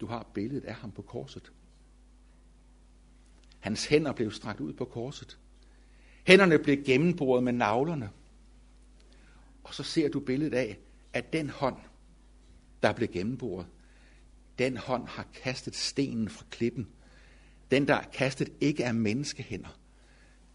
Du 0.00 0.06
har 0.06 0.26
billedet 0.34 0.64
af 0.64 0.74
ham 0.74 0.90
på 0.90 1.02
korset. 1.02 1.52
Hans 3.62 3.86
hænder 3.86 4.12
blev 4.12 4.32
strakt 4.32 4.60
ud 4.60 4.72
på 4.72 4.84
korset. 4.84 5.38
Hænderne 6.26 6.58
blev 6.58 6.84
gennemboret 6.84 7.44
med 7.44 7.52
navlerne. 7.52 8.10
Og 9.64 9.74
så 9.74 9.82
ser 9.82 10.08
du 10.08 10.20
billedet 10.20 10.54
af, 10.54 10.78
at 11.12 11.32
den 11.32 11.50
hånd, 11.50 11.76
der 12.82 12.92
blev 12.92 13.08
gennemboret, 13.08 13.66
den 14.58 14.76
hånd 14.76 15.08
har 15.08 15.26
kastet 15.42 15.76
stenen 15.76 16.28
fra 16.28 16.44
klippen. 16.50 16.88
Den, 17.70 17.88
der 17.88 17.94
er 17.94 18.04
kastet, 18.12 18.52
ikke 18.60 18.82
er 18.82 18.92
menneskehænder. 18.92 19.78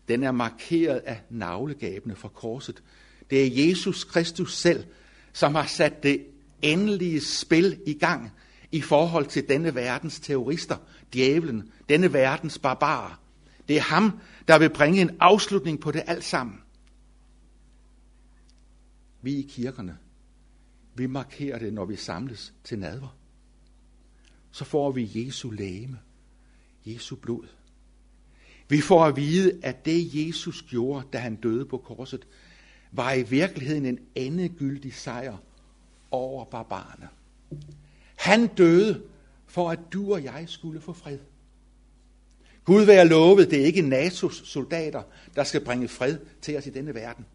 Den 0.08 0.24
er 0.24 0.32
markeret 0.32 0.98
af 0.98 1.22
navlegabene 1.30 2.16
fra 2.16 2.30
korset. 2.30 2.84
Det 3.30 3.44
er 3.44 3.68
Jesus 3.68 4.04
Kristus 4.04 4.58
selv, 4.58 4.86
som 5.34 5.56
har 5.56 5.66
sat 5.66 6.04
det 6.04 6.26
endelige 6.62 7.22
spil 7.22 7.82
i 7.86 7.94
gang 7.94 8.32
i 8.72 8.82
forhold 8.82 9.26
til 9.26 9.50
denne 9.50 9.76
verdens 9.76 10.20
terrorister, 10.20 10.78
djævlen, 11.14 11.72
denne 11.90 12.14
verdens 12.14 12.60
barbarer. 12.60 13.22
Det 13.68 13.78
er 13.78 13.82
ham, 13.82 14.20
der 14.48 14.60
vil 14.60 14.70
bringe 14.70 15.02
en 15.02 15.18
afslutning 15.20 15.80
på 15.80 15.92
det 15.92 16.04
alt 16.08 16.24
sammen. 16.24 16.62
Vi 19.22 19.36
i 19.36 19.48
kirkerne, 19.50 19.98
vi 20.96 21.08
markerer 21.08 21.60
det, 21.60 21.74
når 21.74 21.86
vi 21.86 21.96
samles 21.96 22.54
til 22.64 22.80
nadver. 22.80 23.18
Så 24.52 24.66
får 24.66 24.92
vi 24.92 25.12
Jesu 25.16 25.50
læme, 25.50 26.00
Jesu 26.86 27.16
blod. 27.16 27.48
Vi 28.70 28.82
får 28.82 29.06
at 29.06 29.16
vide, 29.16 29.60
at 29.64 29.86
det 29.86 30.28
Jesus 30.28 30.62
gjorde, 30.62 31.08
da 31.14 31.18
han 31.18 31.36
døde 31.36 31.66
på 31.66 31.78
korset, 31.78 32.28
var 32.92 33.14
i 33.14 33.24
virkeligheden 33.24 33.86
en 33.86 34.00
endegyldig 34.16 34.94
sejr 34.94 35.38
over 36.12 36.46
barbarerne. 36.46 37.10
Han 38.18 38.48
døde 38.48 39.02
for, 39.48 39.70
at 39.70 39.80
du 39.94 40.14
og 40.14 40.24
jeg 40.24 40.44
skulle 40.48 40.82
få 40.82 40.94
fred. 40.94 41.18
Gud 42.66 42.84
være 42.84 43.08
lovet, 43.08 43.52
det 43.52 43.62
er 43.62 43.66
ikke 43.66 43.82
NATO's 43.82 44.46
soldater, 44.46 45.04
der 45.36 45.44
skal 45.44 45.66
bringe 45.66 45.88
fred 45.88 46.18
til 46.42 46.58
os 46.58 46.68
i 46.68 46.70
denne 46.70 46.96
verden. 46.96 47.26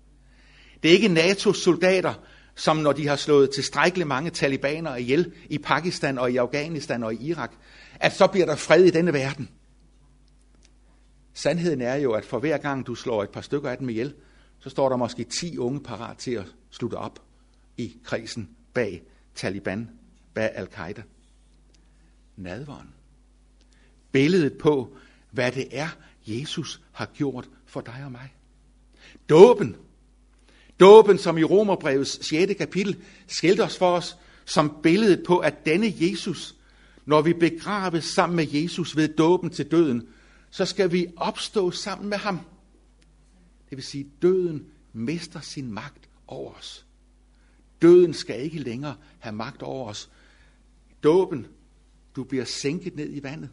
Det 0.82 0.88
er 0.88 0.92
ikke 0.92 1.08
NATO's 1.08 1.62
soldater, 1.62 2.14
som 2.54 2.76
når 2.76 2.92
de 2.92 3.08
har 3.08 3.16
slået 3.16 3.50
tilstrækkeligt 3.50 4.08
mange 4.08 4.30
talibanere 4.30 5.00
ihjel 5.00 5.32
i 5.50 5.58
Pakistan 5.58 6.18
og 6.18 6.32
i 6.32 6.36
Afghanistan 6.36 7.02
og 7.02 7.14
i 7.14 7.26
Irak, 7.26 7.52
at 8.00 8.12
så 8.12 8.26
bliver 8.26 8.46
der 8.46 8.56
fred 8.56 8.84
i 8.84 8.90
denne 8.90 9.12
verden. 9.12 9.48
Sandheden 11.34 11.80
er 11.80 11.94
jo, 11.94 12.12
at 12.12 12.24
for 12.24 12.38
hver 12.38 12.58
gang 12.58 12.86
du 12.86 12.94
slår 12.94 13.22
et 13.22 13.30
par 13.30 13.40
stykker 13.40 13.70
af 13.70 13.78
dem 13.78 13.88
ihjel, 13.88 14.14
så 14.58 14.70
står 14.70 14.88
der 14.88 14.96
måske 14.96 15.24
10 15.24 15.58
unge 15.58 15.80
parat 15.80 16.16
til 16.16 16.30
at 16.30 16.46
slutte 16.70 16.94
op 16.94 17.22
i 17.76 17.96
krisen 18.04 18.50
bag 18.74 19.02
Taliban, 19.34 19.90
bag 20.34 20.50
Al-Qaida. 20.54 21.02
Nadveren. 22.36 22.88
Billedet 24.12 24.58
på, 24.58 24.96
hvad 25.30 25.52
det 25.52 25.78
er, 25.78 25.88
Jesus 26.26 26.80
har 26.92 27.06
gjort 27.06 27.48
for 27.66 27.80
dig 27.80 28.02
og 28.04 28.12
mig. 28.12 28.34
Dåben 29.28 29.76
Dåben, 30.80 31.18
som 31.18 31.38
i 31.38 31.44
Romerbrevets 31.44 32.26
6. 32.26 32.52
kapitel 32.58 32.96
skildres 33.26 33.78
for 33.78 33.96
os 33.96 34.16
som 34.44 34.76
billedet 34.82 35.22
på, 35.26 35.38
at 35.38 35.66
denne 35.66 35.94
Jesus, 35.96 36.54
når 37.06 37.22
vi 37.22 37.32
begraves 37.32 38.04
sammen 38.04 38.36
med 38.36 38.46
Jesus 38.48 38.96
ved 38.96 39.08
dåben 39.08 39.50
til 39.50 39.70
døden, 39.70 40.08
så 40.50 40.64
skal 40.64 40.92
vi 40.92 41.06
opstå 41.16 41.70
sammen 41.70 42.08
med 42.08 42.18
ham. 42.18 42.40
Det 43.70 43.76
vil 43.76 43.84
sige, 43.84 44.06
døden 44.22 44.66
mister 44.92 45.40
sin 45.40 45.72
magt 45.72 46.08
over 46.26 46.52
os. 46.52 46.86
Døden 47.82 48.14
skal 48.14 48.42
ikke 48.42 48.58
længere 48.58 48.96
have 49.18 49.34
magt 49.34 49.62
over 49.62 49.88
os. 49.88 50.10
Dåben, 51.02 51.46
du 52.16 52.24
bliver 52.24 52.44
sænket 52.44 52.96
ned 52.96 53.12
i 53.12 53.22
vandet. 53.22 53.50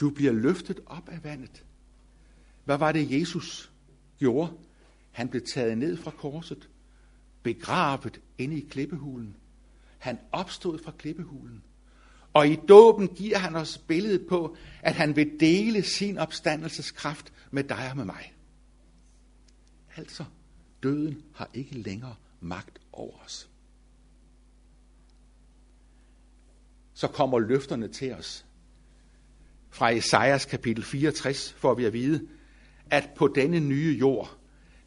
Du 0.00 0.10
bliver 0.10 0.32
løftet 0.32 0.80
op 0.86 1.08
af 1.08 1.24
vandet. 1.24 1.64
Hvad 2.64 2.78
var 2.78 2.92
det, 2.92 3.20
Jesus 3.20 3.72
gjorde? 4.18 4.52
Han 5.10 5.28
blev 5.28 5.42
taget 5.54 5.78
ned 5.78 5.96
fra 5.96 6.10
korset, 6.10 6.68
begravet 7.42 8.20
inde 8.38 8.56
i 8.56 8.66
klippehulen. 8.70 9.36
Han 9.98 10.18
opstod 10.32 10.78
fra 10.78 10.92
klippehulen. 10.98 11.62
Og 12.32 12.48
i 12.48 12.56
dåben 12.68 13.08
giver 13.08 13.38
han 13.38 13.56
os 13.56 13.78
billedet 13.78 14.26
på, 14.28 14.56
at 14.82 14.94
han 14.94 15.16
vil 15.16 15.36
dele 15.40 15.82
sin 15.82 16.18
opstandelseskraft 16.18 17.32
med 17.50 17.64
dig 17.64 17.90
og 17.90 17.96
med 17.96 18.04
mig. 18.04 18.34
Altså, 19.96 20.24
døden 20.82 21.22
har 21.34 21.50
ikke 21.54 21.78
længere 21.78 22.14
magt 22.40 22.80
over 22.92 23.24
os. 23.24 23.49
Så 27.00 27.08
kommer 27.08 27.38
løfterne 27.38 27.88
til 27.88 28.12
os. 28.12 28.46
Fra 29.70 29.90
Esajas 29.90 30.44
kapitel 30.44 30.84
64 30.84 31.52
får 31.52 31.74
vi 31.74 31.84
at 31.84 31.92
vide, 31.92 32.28
at 32.90 33.10
på 33.16 33.28
denne 33.34 33.60
nye 33.60 33.96
jord, 34.00 34.38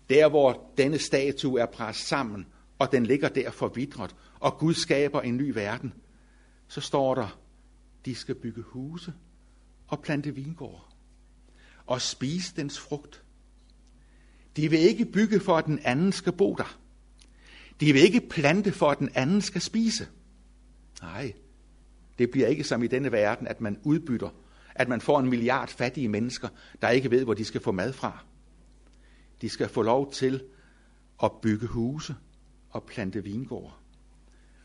der 0.09 0.29
hvor 0.29 0.71
denne 0.77 0.99
statue 0.99 1.61
er 1.61 1.65
presset 1.65 2.07
sammen, 2.07 2.45
og 2.79 2.91
den 2.91 3.05
ligger 3.05 3.29
der 3.29 3.51
forvidret, 3.51 4.15
og 4.39 4.57
Gud 4.57 4.73
skaber 4.73 5.21
en 5.21 5.37
ny 5.37 5.53
verden, 5.53 5.93
så 6.67 6.81
står 6.81 7.15
der, 7.15 7.39
de 8.05 8.15
skal 8.15 8.35
bygge 8.35 8.61
huse 8.61 9.13
og 9.87 10.01
plante 10.01 10.35
vingård 10.35 10.89
og 11.85 12.01
spise 12.01 12.55
dens 12.55 12.79
frugt. 12.79 13.23
De 14.55 14.69
vil 14.69 14.79
ikke 14.79 15.05
bygge 15.05 15.39
for, 15.39 15.57
at 15.57 15.65
den 15.65 15.79
anden 15.79 16.11
skal 16.11 16.31
bo 16.31 16.55
der. 16.55 16.79
De 17.79 17.93
vil 17.93 18.01
ikke 18.01 18.21
plante 18.29 18.71
for, 18.71 18.91
at 18.91 18.99
den 18.99 19.09
anden 19.15 19.41
skal 19.41 19.61
spise. 19.61 20.07
Nej, 21.01 21.33
det 22.19 22.31
bliver 22.31 22.47
ikke 22.47 22.63
som 22.63 22.83
i 22.83 22.87
denne 22.87 23.11
verden, 23.11 23.47
at 23.47 23.61
man 23.61 23.79
udbytter, 23.83 24.29
at 24.75 24.89
man 24.89 25.01
får 25.01 25.19
en 25.19 25.29
milliard 25.29 25.69
fattige 25.69 26.07
mennesker, 26.07 26.47
der 26.81 26.89
ikke 26.89 27.11
ved, 27.11 27.23
hvor 27.23 27.33
de 27.33 27.45
skal 27.45 27.61
få 27.61 27.71
mad 27.71 27.93
fra. 27.93 28.23
De 29.41 29.49
skal 29.49 29.69
få 29.69 29.81
lov 29.81 30.11
til 30.11 30.43
at 31.23 31.31
bygge 31.41 31.67
huse 31.67 32.15
og 32.69 32.83
plante 32.83 33.23
vingårde. 33.23 33.73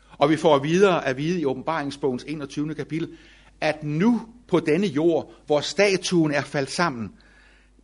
Og 0.09 0.29
vi 0.29 0.37
får 0.37 0.59
videre 0.59 1.05
at 1.05 1.17
vide 1.17 1.41
i 1.41 1.45
åbenbaringsbogens 1.45 2.23
21. 2.23 2.75
kapitel, 2.75 3.17
at 3.61 3.83
nu 3.83 4.21
på 4.47 4.59
denne 4.59 4.87
jord, 4.87 5.33
hvor 5.45 5.59
statuen 5.59 6.31
er 6.31 6.41
faldt 6.41 6.71
sammen, 6.71 7.13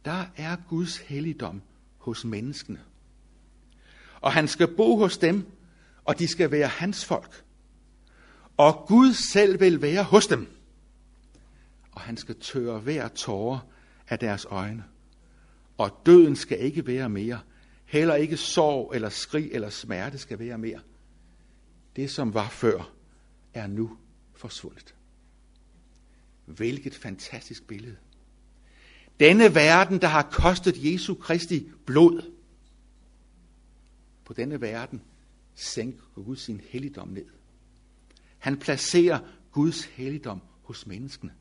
der 0.05 0.26
er 0.38 0.55
Guds 0.70 0.97
helligdom 0.97 1.61
hos 1.97 2.26
menneskene. 2.26 2.80
Og 4.22 4.34
han 4.34 4.47
skal 4.47 4.76
bo 4.76 4.97
hos 4.97 5.18
dem, 5.18 5.45
og 6.05 6.20
de 6.20 6.28
skal 6.28 6.51
være 6.51 6.68
hans 6.68 7.05
folk. 7.05 7.45
Og 8.58 8.86
Gud 8.88 9.14
selv 9.14 9.60
vil 9.60 9.82
være 9.82 10.03
hos 10.03 10.28
dem. 10.28 10.47
Og 11.91 12.01
han 12.01 12.18
skal 12.18 12.39
tørre 12.39 12.80
hver 12.80 13.08
tårer 13.08 13.60
af 14.08 14.20
deres 14.20 14.45
øjne. 14.49 14.84
Og 15.78 16.01
døden 16.06 16.36
skal 16.36 16.60
ikke 16.60 16.88
være 16.88 17.10
mere. 17.10 17.39
Heller 17.86 18.16
ikke 18.16 18.38
sorg 18.38 18.91
eller 18.95 19.10
skrig 19.10 19.49
eller 19.51 19.70
smerte 19.70 20.18
skal 20.18 20.39
være 20.39 20.58
mere. 20.58 20.80
Det, 21.95 22.12
som 22.12 22.34
var 22.34 22.49
før, 22.49 22.91
er 23.53 23.68
nu 23.68 23.97
forsvundet. 24.34 24.95
Hvilket 26.45 26.95
fantastisk 26.95 27.68
billede. 27.68 27.97
Denne 29.20 29.56
verden, 29.56 30.01
der 30.01 30.08
har 30.08 30.30
kostet 30.32 30.93
Jesu 30.93 31.14
Kristi 31.14 31.72
blod, 31.86 32.32
på 34.26 34.34
denne 34.34 34.62
verden 34.62 35.01
sænker 35.56 36.03
Gud 36.16 36.36
sin 36.36 36.62
helligdom 36.70 37.08
ned. 37.08 37.26
Han 38.46 38.58
placerer 38.58 39.20
Guds 39.52 39.84
helligdom 39.84 40.41
hos 40.64 40.88
menneskene. 40.88 41.34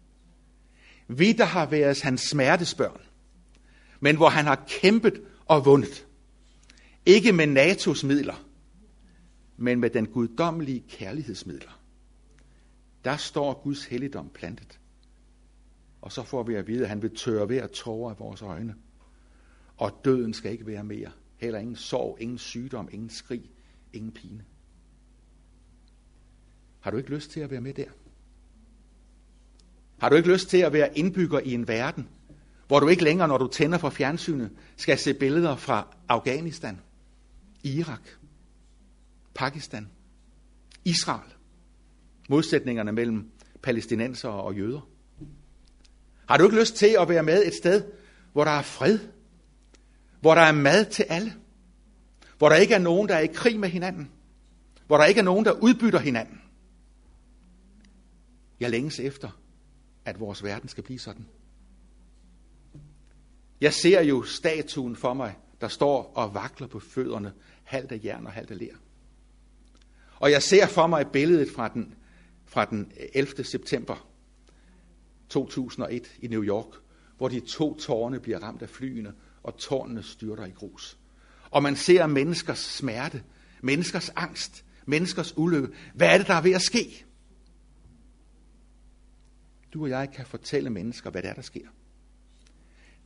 Vi, 1.08 1.32
der 1.32 1.44
har 1.44 1.66
været 1.66 2.02
hans 2.02 2.20
smertesbørn, 2.20 3.00
men 4.00 4.16
hvor 4.16 4.28
han 4.28 4.44
har 4.44 4.64
kæmpet 4.68 5.22
og 5.46 5.64
vundet. 5.64 6.06
Ikke 7.06 7.32
med 7.32 7.44
NATO's 7.44 8.06
midler, 8.06 8.48
men 9.56 9.80
med 9.80 9.90
den 9.90 10.06
guddommelige 10.06 10.84
kærlighedsmidler. 10.88 11.80
Der 13.04 13.16
står 13.16 13.60
Guds 13.62 13.84
helligdom 13.84 14.30
plantet. 14.34 14.80
Og 16.02 16.12
så 16.12 16.22
får 16.22 16.42
vi 16.42 16.54
at 16.54 16.66
vide, 16.66 16.82
at 16.82 16.88
han 16.88 17.02
vil 17.02 17.16
tørre 17.16 17.46
hver 17.46 17.66
tårer 17.66 18.10
af 18.10 18.18
vores 18.18 18.42
øjne. 18.42 18.74
Og 19.76 20.00
døden 20.04 20.34
skal 20.34 20.52
ikke 20.52 20.66
være 20.66 20.84
mere. 20.84 21.10
Heller 21.36 21.58
ingen 21.58 21.76
sorg, 21.76 22.16
ingen 22.20 22.38
sygdom, 22.38 22.88
ingen 22.92 23.10
skrig, 23.10 23.50
ingen 23.92 24.12
pine. 24.12 24.44
Har 26.84 26.90
du 26.90 26.96
ikke 26.96 27.10
lyst 27.10 27.30
til 27.30 27.40
at 27.40 27.50
være 27.50 27.60
med 27.60 27.74
der? 27.74 27.84
Har 30.00 30.08
du 30.08 30.16
ikke 30.16 30.32
lyst 30.32 30.48
til 30.48 30.58
at 30.58 30.72
være 30.72 30.98
indbygger 30.98 31.40
i 31.40 31.54
en 31.54 31.68
verden, 31.68 32.08
hvor 32.66 32.80
du 32.80 32.88
ikke 32.88 33.04
længere, 33.04 33.28
når 33.28 33.38
du 33.38 33.46
tænder 33.46 33.78
for 33.78 33.90
fjernsynet, 33.90 34.50
skal 34.76 34.98
se 34.98 35.14
billeder 35.14 35.56
fra 35.56 35.96
Afghanistan, 36.08 36.80
Irak, 37.62 38.00
Pakistan, 39.34 39.88
Israel, 40.84 41.30
modsætningerne 42.28 42.92
mellem 42.92 43.30
palæstinenser 43.62 44.28
og 44.28 44.54
jøder? 44.54 44.88
Har 46.28 46.36
du 46.36 46.44
ikke 46.44 46.60
lyst 46.60 46.76
til 46.76 46.96
at 47.00 47.08
være 47.08 47.22
med 47.22 47.46
et 47.46 47.54
sted, 47.54 47.84
hvor 48.32 48.44
der 48.44 48.50
er 48.50 48.62
fred, 48.62 48.98
hvor 50.20 50.34
der 50.34 50.42
er 50.42 50.52
mad 50.52 50.84
til 50.84 51.02
alle, 51.08 51.32
hvor 52.38 52.48
der 52.48 52.56
ikke 52.56 52.74
er 52.74 52.78
nogen, 52.78 53.08
der 53.08 53.14
er 53.14 53.20
i 53.20 53.32
krig 53.34 53.60
med 53.60 53.68
hinanden, 53.68 54.10
hvor 54.86 54.96
der 54.96 55.04
ikke 55.04 55.20
er 55.20 55.24
nogen, 55.24 55.44
der 55.44 55.52
udbytter 55.52 55.98
hinanden? 55.98 56.40
Jeg 58.60 58.70
længes 58.70 59.00
efter, 59.00 59.40
at 60.04 60.20
vores 60.20 60.44
verden 60.44 60.68
skal 60.68 60.84
blive 60.84 60.98
sådan. 60.98 61.26
Jeg 63.60 63.72
ser 63.72 64.02
jo 64.02 64.22
statuen 64.22 64.96
for 64.96 65.14
mig, 65.14 65.36
der 65.60 65.68
står 65.68 66.12
og 66.14 66.34
vakler 66.34 66.66
på 66.66 66.80
fødderne, 66.80 67.32
halvt 67.64 67.92
af 67.92 68.00
jern 68.04 68.26
og 68.26 68.32
halvt 68.32 68.50
af 68.50 68.58
ler. 68.58 68.74
Og 70.16 70.30
jeg 70.30 70.42
ser 70.42 70.66
for 70.66 70.86
mig 70.86 71.06
billedet 71.12 71.48
fra 71.50 71.68
den, 71.68 71.94
fra 72.44 72.64
den 72.64 72.92
11. 73.12 73.44
september 73.44 74.08
2001 75.28 76.12
i 76.18 76.28
New 76.28 76.42
York, 76.42 76.74
hvor 77.16 77.28
de 77.28 77.40
to 77.40 77.78
tårne 77.78 78.20
bliver 78.20 78.38
ramt 78.38 78.62
af 78.62 78.68
flyene, 78.68 79.12
og 79.42 79.58
tårnene 79.58 80.02
styrter 80.02 80.44
i 80.44 80.50
grus. 80.50 80.98
Og 81.50 81.62
man 81.62 81.76
ser 81.76 82.06
menneskers 82.06 82.58
smerte, 82.58 83.22
menneskers 83.62 84.10
angst, 84.16 84.64
menneskers 84.86 85.38
ulykke. 85.38 85.68
Hvad 85.94 86.08
er 86.08 86.18
det, 86.18 86.26
der 86.26 86.34
er 86.34 86.42
ved 86.42 86.52
at 86.52 86.62
ske? 86.62 87.04
Du 89.74 89.82
og 89.82 89.90
jeg 89.90 90.10
kan 90.10 90.26
fortælle 90.26 90.70
mennesker, 90.70 91.10
hvad 91.10 91.22
det 91.22 91.30
er, 91.30 91.34
der 91.34 91.42
sker. 91.42 91.66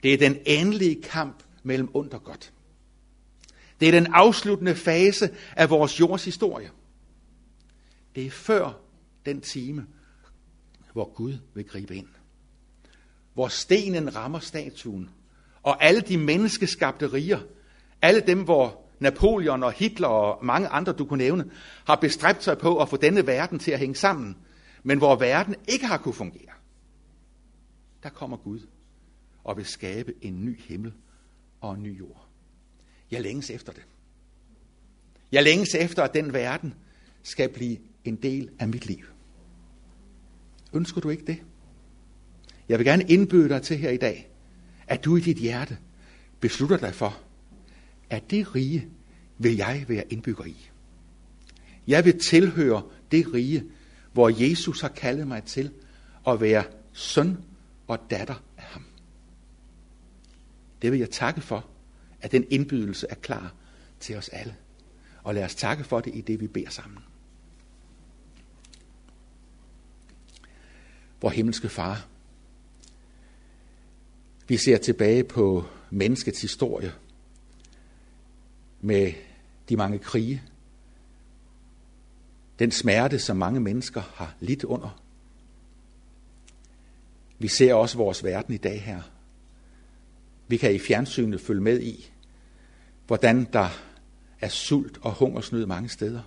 Det 0.02 0.14
er 0.14 0.18
den 0.18 0.38
endelige 0.46 1.02
kamp 1.02 1.42
mellem 1.62 1.90
ondt 1.94 2.14
og 2.14 2.24
godt. 2.24 2.52
Det 3.80 3.88
er 3.88 3.92
den 3.92 4.06
afsluttende 4.06 4.74
fase 4.74 5.30
af 5.56 5.70
vores 5.70 6.00
jords 6.00 6.24
historie. 6.24 6.70
Det 8.14 8.26
er 8.26 8.30
før 8.30 8.80
den 9.26 9.40
time, 9.40 9.86
hvor 10.92 11.14
Gud 11.14 11.38
vil 11.54 11.64
gribe 11.64 11.96
ind. 11.96 12.08
Hvor 13.34 13.48
stenen 13.48 14.16
rammer 14.16 14.38
statuen, 14.38 15.10
og 15.62 15.84
alle 15.84 16.00
de 16.00 16.18
menneskeskabte 16.18 17.06
riger, 17.12 17.40
alle 18.02 18.20
dem, 18.20 18.44
hvor 18.44 18.88
Napoleon 18.98 19.62
og 19.62 19.72
Hitler 19.72 20.08
og 20.08 20.44
mange 20.44 20.68
andre, 20.68 20.92
du 20.92 21.04
kunne 21.04 21.24
nævne, 21.24 21.50
har 21.84 21.96
bestræbt 21.96 22.44
sig 22.44 22.58
på 22.58 22.82
at 22.82 22.88
få 22.88 22.96
denne 22.96 23.26
verden 23.26 23.58
til 23.58 23.70
at 23.70 23.78
hænge 23.78 23.94
sammen, 23.94 24.36
men 24.82 24.98
hvor 24.98 25.16
verden 25.16 25.54
ikke 25.68 25.86
har 25.86 25.98
kunne 25.98 26.14
fungere. 26.14 26.57
Der 28.03 28.09
kommer 28.09 28.36
Gud 28.36 28.61
og 29.44 29.57
vil 29.57 29.64
skabe 29.64 30.14
en 30.20 30.44
ny 30.44 30.61
himmel 30.61 30.92
og 31.61 31.74
en 31.74 31.82
ny 31.82 31.99
jord. 31.99 32.28
Jeg 33.11 33.22
længes 33.22 33.51
efter 33.51 33.72
det. 33.72 33.82
Jeg 35.32 35.42
længes 35.42 35.74
efter, 35.74 36.03
at 36.03 36.14
den 36.14 36.32
verden 36.32 36.74
skal 37.22 37.53
blive 37.53 37.78
en 38.05 38.16
del 38.16 38.51
af 38.59 38.68
mit 38.68 38.86
liv. 38.86 39.05
Ønsker 40.72 41.01
du 41.01 41.09
ikke 41.11 41.24
det? 41.26 41.42
Jeg 42.68 42.78
vil 42.78 42.86
gerne 42.86 43.05
indbyde 43.05 43.49
dig 43.49 43.62
til 43.62 43.78
her 43.78 43.90
i 43.90 43.96
dag, 43.96 44.30
at 44.86 45.05
du 45.05 45.16
i 45.16 45.20
dit 45.20 45.36
hjerte 45.36 45.78
beslutter 46.40 46.76
dig 46.76 46.94
for, 46.94 47.20
at 48.11 48.30
det 48.30 48.55
rige 48.55 48.88
vil 49.38 49.57
jeg 49.57 49.84
være 49.88 50.12
indbygger 50.12 50.44
i. 50.44 50.70
Jeg 51.86 52.05
vil 52.05 52.18
tilhøre 52.18 52.82
det 53.11 53.34
rige, 53.34 53.64
hvor 54.12 54.28
Jesus 54.49 54.80
har 54.80 54.88
kaldet 54.88 55.28
mig 55.28 55.44
til 55.44 55.70
at 56.26 56.40
være 56.40 56.64
søn 56.92 57.36
og 57.89 58.11
datter 58.11 58.34
af 58.57 58.62
ham. 58.62 58.84
Det 60.82 60.93
vil 60.93 60.99
jeg 60.99 61.11
takke 61.11 61.41
for, 61.41 61.66
at 62.20 62.32
den 62.32 62.47
indbydelse 62.51 63.07
er 63.11 63.14
klar 63.14 63.55
til 64.01 64.16
os 64.16 64.28
alle. 64.28 64.57
Og 65.22 65.34
lad 65.34 65.45
os 65.45 65.55
takke 65.55 65.84
for 65.84 66.01
det 66.01 66.14
i 66.14 66.20
det, 66.20 66.41
vi 66.41 66.47
beder 66.47 66.70
sammen. 66.70 66.99
Vor 71.20 71.30
himmelske 71.30 71.68
far, 71.68 72.07
vi 74.49 74.57
ser 74.57 74.78
tilbage 74.78 75.24
på 75.24 75.64
menneskets 75.91 76.41
historie 76.41 76.93
med 78.80 79.12
de 79.68 79.76
mange 79.76 79.99
krige, 79.99 80.43
den 82.59 82.70
smerte, 82.70 83.18
som 83.18 83.36
mange 83.36 83.61
mennesker 83.61 84.01
har 84.01 84.34
lidt 84.41 84.64
under. 84.64 85.03
Vi 87.39 87.49
ser 87.49 87.74
også 87.74 87.97
vores 87.97 88.24
verden 88.24 88.55
i 88.55 88.57
dag 88.57 88.82
her. 88.82 89.03
Vi 90.49 90.57
kan 90.57 90.74
i 90.74 90.78
fjernsynet 90.78 91.41
følge 91.41 91.61
med 91.61 91.80
i, 91.80 92.12
hvordan 93.07 93.45
der 93.53 93.68
er 94.41 94.49
sult 94.49 94.99
og 95.03 95.12
hungersnød 95.12 95.66
mange 95.66 95.89
steder. 95.89 96.22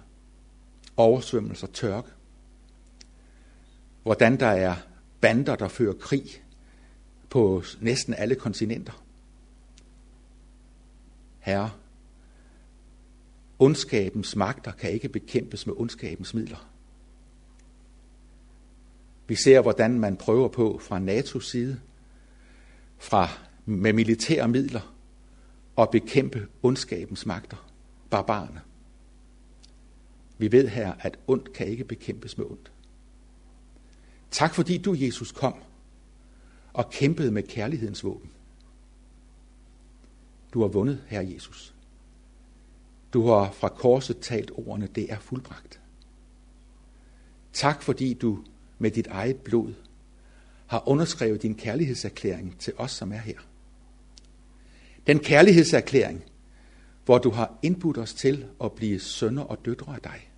Oversvømmelser, 0.98 1.68
tørke. 1.68 2.10
Hvordan 4.04 4.40
der 4.40 4.48
er 4.48 4.76
bander, 5.22 5.56
der 5.56 5.68
fører 5.68 5.94
krig 5.94 6.44
på 7.30 7.64
næsten 7.82 8.14
alle 8.14 8.36
kontinenter. 8.36 9.04
Herre, 11.40 11.72
ondskabens 13.60 14.36
magter 14.36 14.72
kan 14.72 14.92
ikke 14.92 15.10
bekæmpes 15.10 15.68
med 15.68 15.76
ondskabens 15.78 16.34
midler. 16.34 16.71
Vi 19.32 19.36
ser, 19.36 19.62
hvordan 19.62 20.00
man 20.00 20.18
prøver 20.18 20.48
på 20.48 20.80
fra 20.82 21.00
NATO's 21.00 21.44
side, 21.44 21.80
fra 22.98 23.30
med 23.66 23.94
militære 23.94 24.48
midler, 24.48 24.96
at 25.78 25.90
bekæmpe 25.90 26.48
ondskabens 26.64 27.26
magter, 27.26 27.72
barbarerne. 28.10 28.62
Vi 30.38 30.52
ved 30.52 30.68
her, 30.68 30.94
at 31.00 31.20
ondt 31.28 31.54
kan 31.54 31.68
ikke 31.68 31.84
bekæmpes 31.84 32.38
med 32.38 32.46
ondt. 32.46 32.72
Tak 34.32 34.54
fordi 34.54 34.78
du, 34.78 34.96
Jesus, 35.00 35.32
kom 35.32 35.56
og 36.74 36.90
kæmpede 36.90 37.32
med 37.32 37.44
kærlighedens 37.44 38.04
våben. 38.04 38.32
Du 40.54 40.62
har 40.62 40.68
vundet, 40.68 41.04
Herre 41.08 41.32
Jesus. 41.34 41.74
Du 43.14 43.28
har 43.28 43.52
fra 43.52 43.68
korset 43.68 44.20
talt 44.20 44.52
ordene, 44.56 44.88
det 44.88 45.12
er 45.12 45.20
fuldbragt. 45.20 45.82
Tak 47.54 47.84
fordi 47.84 48.14
du 48.14 48.44
med 48.82 48.92
dit 48.92 49.08
eget 49.08 49.38
blod 49.38 49.74
har 50.68 50.88
underskrevet 50.88 51.42
din 51.42 51.56
kærlighedserklæring 51.56 52.60
til 52.60 52.74
os, 52.78 52.92
som 52.92 53.12
er 53.12 53.18
her. 53.18 53.40
Den 55.08 55.20
kærlighedserklæring, 55.20 56.24
hvor 57.06 57.18
du 57.18 57.30
har 57.30 57.60
indbudt 57.62 57.98
os 57.98 58.14
til 58.14 58.46
at 58.64 58.72
blive 58.72 59.00
sønner 59.00 59.44
og 59.44 59.66
døtre 59.66 59.96
af 59.96 60.02
dig. 60.02 60.32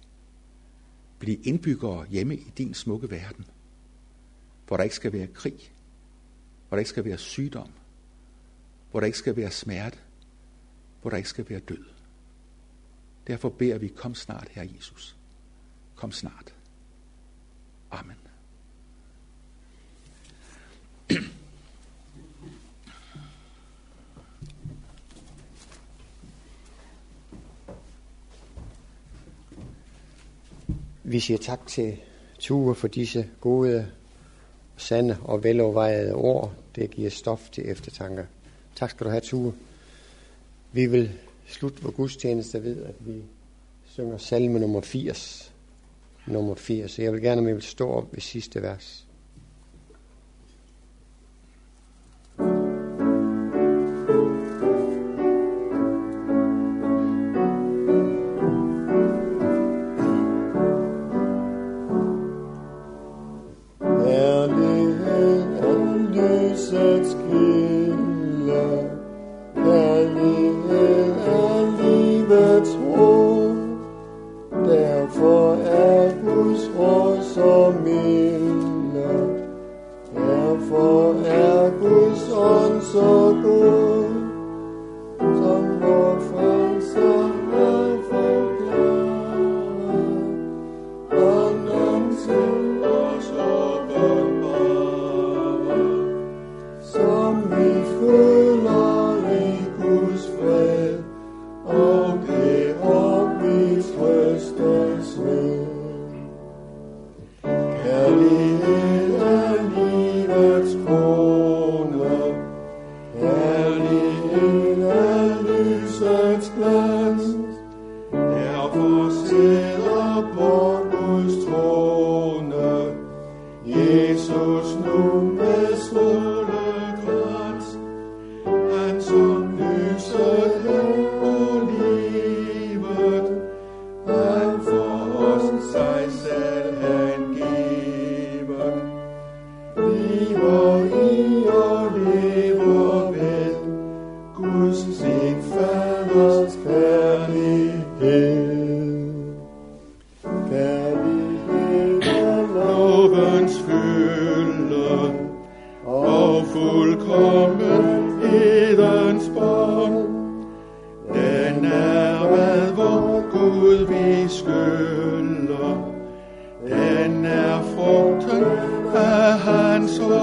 Blive 1.19 1.37
indbyggere 1.37 2.05
hjemme 2.09 2.35
i 2.35 2.53
din 2.57 2.73
smukke 2.73 3.11
verden, 3.11 3.45
hvor 4.67 4.77
der 4.77 4.83
ikke 4.83 4.95
skal 4.95 5.13
være 5.13 5.27
krig, 5.27 5.73
hvor 6.67 6.75
der 6.75 6.79
ikke 6.79 6.89
skal 6.89 7.05
være 7.05 7.17
sygdom, 7.17 7.69
hvor 8.91 8.99
der 8.99 9.05
ikke 9.05 9.17
skal 9.17 9.35
være 9.35 9.51
smerte, 9.51 9.97
hvor 11.01 11.09
der 11.09 11.17
ikke 11.17 11.29
skal 11.29 11.49
være 11.49 11.59
død. 11.59 11.85
Derfor 13.27 13.49
beder 13.49 13.77
vi, 13.77 13.87
kom 13.87 14.15
snart, 14.15 14.47
Herre 14.51 14.69
Jesus. 14.75 15.17
Kom 15.95 16.11
snart. 16.11 16.53
Amen. 17.91 18.22
Vi 31.03 31.19
siger 31.19 31.37
tak 31.37 31.67
til 31.67 31.97
Ture 32.39 32.75
for 32.75 32.87
disse 32.87 33.29
gode, 33.41 33.87
sande 34.77 35.17
og 35.21 35.43
velovervejede 35.43 36.13
ord. 36.13 36.53
Det 36.75 36.91
giver 36.91 37.09
stof 37.09 37.49
til 37.49 37.69
eftertanke. 37.69 38.27
Tak 38.75 38.89
skal 38.89 39.05
du 39.05 39.09
have, 39.09 39.21
Ture. 39.21 39.53
Vi 40.71 40.85
vil 40.85 41.11
slutte 41.47 41.83
vores 41.83 41.95
gudstjeneste 41.95 42.63
ved, 42.63 42.83
at 42.83 42.95
vi 42.99 43.21
synger 43.85 44.17
salme 44.17 44.59
nummer 44.59 44.81
80. 44.81 45.53
Nummer 46.27 46.55
80. 46.55 46.99
Jeg 46.99 47.13
vil 47.13 47.21
gerne, 47.21 47.41
at 47.41 47.47
vi 47.47 47.53
vil 47.53 47.61
stå 47.61 47.89
op 47.89 48.13
ved 48.13 48.21
sidste 48.21 48.61
vers. 48.61 49.07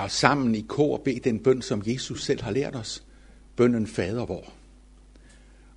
os 0.00 0.12
sammen 0.12 0.54
i 0.54 0.64
kor 0.68 0.96
bede 0.96 1.20
den 1.20 1.38
bøn, 1.38 1.62
som 1.62 1.82
Jesus 1.86 2.24
selv 2.24 2.42
har 2.42 2.50
lært 2.50 2.76
os. 2.76 3.04
Bønnen 3.56 3.86
Fader 3.86 4.26
vor. 4.26 4.52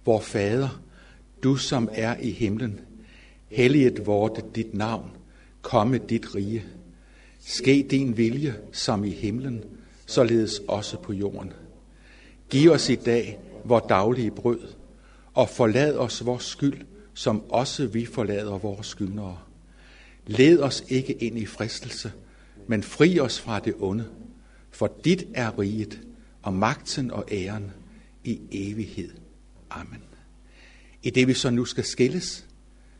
Vor 0.05 0.20
Fader, 0.20 0.82
du 1.43 1.55
som 1.55 1.89
er 1.91 2.16
i 2.18 2.32
himlen, 2.32 2.80
Helliget 3.47 4.05
vorte 4.05 4.43
dit 4.55 4.74
navn, 4.74 5.09
komme 5.61 5.97
dit 5.97 6.36
rige. 6.36 6.66
Ske 7.39 7.88
din 7.91 8.18
vilje 8.18 8.55
som 8.72 9.03
i 9.03 9.09
himlen, 9.09 9.63
således 10.05 10.61
også 10.68 10.97
på 10.97 11.13
jorden. 11.13 11.53
Giv 12.49 12.72
os 12.72 12.89
i 12.89 12.95
dag 12.95 13.39
vor 13.63 13.80
daglige 13.80 14.32
brød, 14.32 14.59
og 15.34 15.49
forlad 15.49 15.95
os 15.95 16.26
vores 16.26 16.43
skyld, 16.43 16.82
som 17.13 17.43
også 17.49 17.88
vi 17.88 18.05
forlader 18.05 18.57
vores 18.57 18.88
skyldnere. 18.88 19.38
Led 20.28 20.59
os 20.59 20.84
ikke 20.89 21.13
ind 21.13 21.38
i 21.38 21.45
fristelse, 21.45 22.11
men 22.68 22.84
fri 22.84 23.20
os 23.20 23.41
fra 23.41 23.59
det 23.59 23.74
onde, 23.80 24.09
for 24.72 24.97
dit 25.03 25.24
er 25.34 25.59
riget, 25.59 26.01
og 26.41 26.53
magten 26.53 27.11
og 27.11 27.26
æren 27.32 27.72
i 28.24 28.39
evighed. 28.51 29.11
Amen. 29.70 30.01
I 31.03 31.09
det 31.09 31.28
vi 31.28 31.34
så 31.34 31.49
nu 31.49 31.66
skal 31.66 31.84
skilles, 31.84 32.45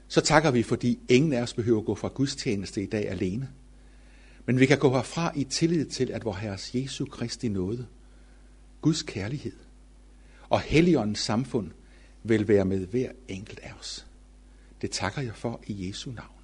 så 0.08 0.22
takker 0.22 0.52
vi, 0.52 0.64
fordi 0.64 1.00
ingen 1.10 1.34
af 1.34 1.42
os 1.42 1.54
behøver 1.54 1.80
at 1.80 1.86
gå 1.86 1.96
fra 1.96 2.08
gudstjeneste 2.08 2.84
i 2.84 2.86
dag 2.86 3.10
alene. 3.10 3.50
Men 4.46 4.60
vi 4.60 4.66
kan 4.66 4.78
gå 4.78 4.92
herfra 4.92 5.32
i 5.36 5.44
tillid 5.44 5.86
til, 5.86 6.12
at 6.12 6.26
vor 6.26 6.34
Herres 6.34 6.76
Jesu 6.76 7.06
Kristi 7.06 7.48
nåde, 7.48 7.88
Guds 8.82 9.04
kærlighed 9.04 9.56
og 10.50 10.62
Helligåndens 10.62 11.20
samfund 11.20 11.72
vil 12.24 12.48
være 12.48 12.66
med 12.66 12.88
hver 12.88 13.12
enkelt 13.28 13.60
af 13.64 13.74
os. 13.80 14.06
Det 14.82 14.92
takker 14.92 15.22
jeg 15.22 15.36
for 15.36 15.62
i 15.68 15.88
Jesu 15.88 16.12
navn. 16.12 16.35